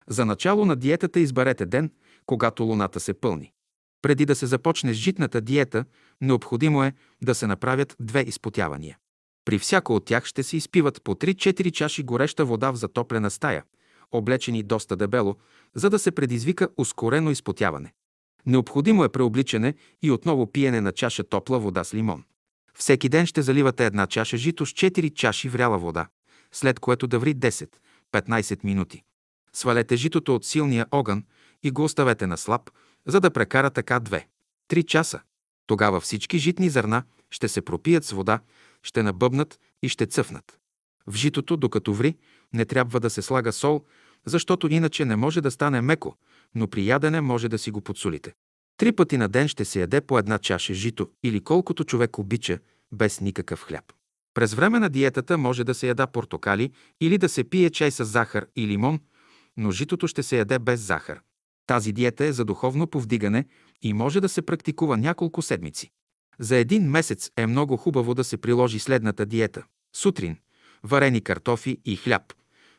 За 0.09 0.25
начало 0.25 0.65
на 0.65 0.77
диетата 0.77 1.21
изберете 1.21 1.67
ден, 1.67 1.91
когато 2.27 2.65
луната 2.65 3.01
се 3.01 3.15
пълни. 3.15 3.53
Преди 4.03 4.27
да 4.27 4.35
се 4.35 4.47
започне 4.47 4.95
с 4.95 4.97
житната 4.97 5.41
диета, 5.41 5.85
необходимо 6.21 6.85
е 6.85 6.93
да 7.23 7.35
се 7.35 7.47
направят 7.47 7.97
две 8.01 8.21
изпотявания. 8.21 8.99
При 9.45 9.59
всяко 9.59 9.95
от 9.95 10.05
тях 10.05 10.25
ще 10.25 10.43
се 10.43 10.57
изпиват 10.57 11.03
по 11.03 11.15
3-4 11.15 11.73
чаши 11.73 12.03
гореща 12.03 12.45
вода 12.45 12.71
в 12.71 12.77
затоплена 12.77 13.31
стая, 13.31 13.65
облечени 14.13 14.63
доста 14.63 14.97
дебело, 14.97 15.37
за 15.75 15.91
да 15.91 15.99
се 15.99 16.11
предизвика 16.11 16.69
ускорено 16.77 17.31
изпотяване. 17.31 17.93
Необходимо 18.47 19.05
е 19.05 19.09
преобличане 19.09 19.75
и 20.03 20.11
отново 20.11 20.53
пиене 20.53 20.81
на 20.81 20.93
чаша 20.93 21.25
топла 21.25 21.59
вода 21.59 21.85
с 21.85 21.95
лимон. 21.95 22.25
Всеки 22.75 23.09
ден 23.09 23.27
ще 23.27 23.43
заливате 23.43 23.87
една 23.87 24.07
чаша 24.07 24.37
жито 24.37 24.67
с 24.67 24.73
4 24.73 25.15
чаши 25.15 25.49
вряла 25.49 25.79
вода, 25.79 26.07
след 26.53 26.81
което 26.81 27.07
да 27.07 27.19
ври 27.19 27.35
10-15 27.35 28.65
минути. 28.65 29.03
Свалете 29.53 29.97
житото 29.97 30.35
от 30.35 30.45
силния 30.45 30.87
огън 30.91 31.25
и 31.63 31.71
го 31.71 31.85
оставете 31.85 32.27
на 32.27 32.37
слаб, 32.37 32.71
за 33.07 33.21
да 33.21 33.31
прекара 33.31 33.71
така 33.71 34.01
2-3 34.01 34.85
часа. 34.87 35.21
Тогава 35.67 36.01
всички 36.01 36.39
житни 36.39 36.71
зърна 36.71 37.03
ще 37.31 37.49
се 37.49 37.63
пропият 37.63 38.05
с 38.05 38.11
вода, 38.11 38.41
ще 38.83 39.03
набъбнат 39.03 39.61
и 39.83 39.89
ще 39.89 40.07
цъфнат. 40.07 40.59
В 41.07 41.15
житото, 41.15 41.57
докато 41.57 41.95
ври, 41.95 42.17
не 42.53 42.65
трябва 42.65 43.01
да 43.01 43.11
се 43.11 43.23
слага 43.23 43.53
сол, 43.53 43.85
защото 44.27 44.69
иначе 44.69 45.05
не 45.05 45.17
може 45.17 45.41
да 45.41 45.51
стане 45.51 45.81
меко, 45.81 46.17
но 46.55 46.69
при 46.69 46.87
ядене 46.87 47.21
може 47.21 47.49
да 47.49 47.59
си 47.59 47.71
го 47.71 47.81
подсолите. 47.81 48.33
Три 48.77 48.93
пъти 48.93 49.17
на 49.17 49.29
ден 49.29 49.49
ще 49.49 49.65
се 49.65 49.81
яде 49.81 50.01
по 50.01 50.19
една 50.19 50.39
чаша 50.39 50.75
жито 50.75 51.11
или 51.23 51.41
колкото 51.41 51.85
човек 51.85 52.19
обича, 52.19 52.59
без 52.93 53.21
никакъв 53.21 53.63
хляб. 53.63 53.85
През 54.35 54.55
време 54.55 54.79
на 54.79 54.89
диетата 54.91 55.39
може 55.39 55.65
да 55.65 55.75
се 55.75 55.87
яда 55.87 56.07
портокали 56.07 56.71
или 57.01 57.19
да 57.19 57.29
се 57.29 57.45
пие 57.45 57.71
чай 57.71 57.91
с 57.91 58.05
захар 58.05 58.47
и 58.57 58.67
лимон, 58.67 59.01
но 59.57 59.71
житото 59.71 60.09
ще 60.09 60.23
се 60.23 60.39
яде 60.39 60.59
без 60.59 60.81
захар. 60.81 61.21
Тази 61.67 61.93
диета 61.93 62.25
е 62.25 62.33
за 62.33 62.45
духовно 62.45 62.87
повдигане 62.87 63.45
и 63.83 63.93
може 63.93 64.21
да 64.21 64.29
се 64.29 64.43
практикува 64.43 64.97
няколко 64.97 65.43
седмици. 65.43 65.91
За 66.39 66.57
един 66.57 66.91
месец 66.91 67.31
е 67.37 67.47
много 67.47 67.77
хубаво 67.77 68.15
да 68.15 68.25
се 68.25 68.37
приложи 68.37 68.79
следната 68.79 69.27
диета. 69.27 69.65
Сутрин– 69.97 70.37
варени 70.83 71.21
картофи 71.21 71.79
и 71.85 71.97
хляб. 71.97 72.23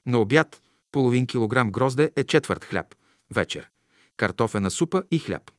На 0.05 0.19
обяд– 0.19 0.61
половин 0.91 1.27
килограм 1.27 1.71
грозде 1.71 2.11
е 2.15 2.23
четвърт 2.23 2.65
хляб. 2.65 2.95
Вечер– 3.29 3.71
картофена 4.15 4.69
супа 4.69 5.05
и 5.09 5.19
хляб. 5.19 5.51